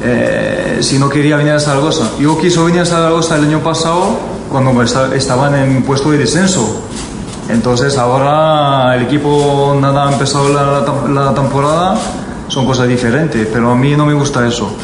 eh, 0.03 0.79
si 0.81 0.99
no 0.99 1.07
quería 1.07 1.37
venir 1.37 1.53
a 1.53 1.59
Zaragoza. 1.61 2.09
Yo 2.19 2.37
quiso 2.37 2.65
venir 2.65 2.81
a 2.81 2.85
Zaragoza 2.85 3.37
el 3.37 3.45
año 3.45 3.59
pasado 3.59 4.17
cuando 4.51 4.81
esta- 4.81 5.15
estaban 5.15 5.55
en 5.55 5.83
puesto 5.83 6.11
de 6.11 6.17
descenso. 6.17 6.81
Entonces 7.47 7.97
ahora 7.97 8.95
el 8.97 9.03
equipo 9.03 9.77
nada 9.79 10.09
ha 10.09 10.11
empezado 10.11 10.49
la, 10.49 10.83
la 11.07 11.23
la 11.25 11.33
temporada, 11.33 11.95
son 12.49 12.65
cosas 12.65 12.89
diferentes, 12.89 13.47
pero 13.53 13.71
a 13.71 13.75
mí 13.75 13.95
no 13.95 14.05
me 14.05 14.13
gusta 14.13 14.45
eso. 14.45 14.75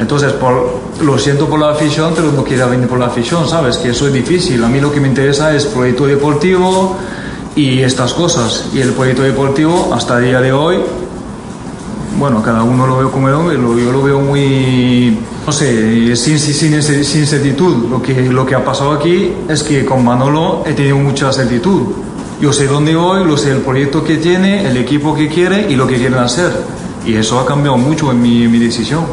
Entonces, 0.00 0.32
por, 0.32 0.80
lo 1.02 1.18
siento 1.18 1.46
por 1.46 1.60
la 1.60 1.70
afición, 1.72 2.12
pero 2.16 2.32
no 2.32 2.42
quiero 2.42 2.68
venir 2.70 2.88
por 2.88 2.98
la 2.98 3.06
afición, 3.06 3.46
¿sabes? 3.48 3.76
Que 3.76 3.90
eso 3.90 4.06
es 4.06 4.12
difícil. 4.12 4.64
A 4.64 4.68
mí 4.68 4.80
lo 4.80 4.90
que 4.90 4.98
me 5.00 5.08
interesa 5.08 5.54
es 5.54 5.66
proyecto 5.66 6.06
deportivo 6.06 6.96
y 7.54 7.80
estas 7.80 8.14
cosas. 8.14 8.64
Y 8.72 8.80
el 8.80 8.92
proyecto 8.92 9.22
deportivo, 9.22 9.90
hasta 9.94 10.18
el 10.18 10.24
día 10.24 10.40
de 10.40 10.52
hoy, 10.52 10.78
bueno, 12.18 12.42
cada 12.42 12.62
uno 12.62 12.86
lo 12.86 12.96
veo 12.98 13.10
como 13.12 13.26
ve, 13.46 13.56
lo- 13.58 13.78
yo 13.78 13.92
lo 13.92 14.02
veo 14.02 14.20
muy, 14.20 15.18
no 15.46 15.52
sé, 15.52 16.16
sin, 16.16 16.38
sin, 16.38 16.82
sin 16.82 17.26
certitud. 17.26 17.88
Lo 17.90 18.02
que, 18.02 18.22
lo 18.30 18.44
que 18.46 18.54
ha 18.54 18.64
pasado 18.64 18.92
aquí 18.92 19.32
es 19.48 19.62
que 19.62 19.84
con 19.84 20.04
Manolo 20.04 20.62
he 20.66 20.72
tenido 20.72 20.96
mucha 20.96 21.32
certitud. 21.32 21.82
Yo 22.40 22.52
sé 22.54 22.66
dónde 22.66 22.96
voy, 22.96 23.24
lo 23.26 23.36
sé 23.36 23.50
el 23.52 23.58
proyecto 23.58 24.02
que 24.02 24.16
tiene, 24.16 24.66
el 24.66 24.76
equipo 24.78 25.14
que 25.14 25.28
quiere 25.28 25.70
y 25.70 25.76
lo 25.76 25.86
que 25.86 25.96
quieren 25.96 26.18
hacer. 26.18 26.50
Y 27.06 27.14
eso 27.16 27.38
ha 27.38 27.44
cambiado 27.46 27.76
mucho 27.76 28.10
en 28.10 28.20
mi, 28.20 28.44
en 28.44 28.50
mi 28.50 28.58
decisión. 28.58 29.04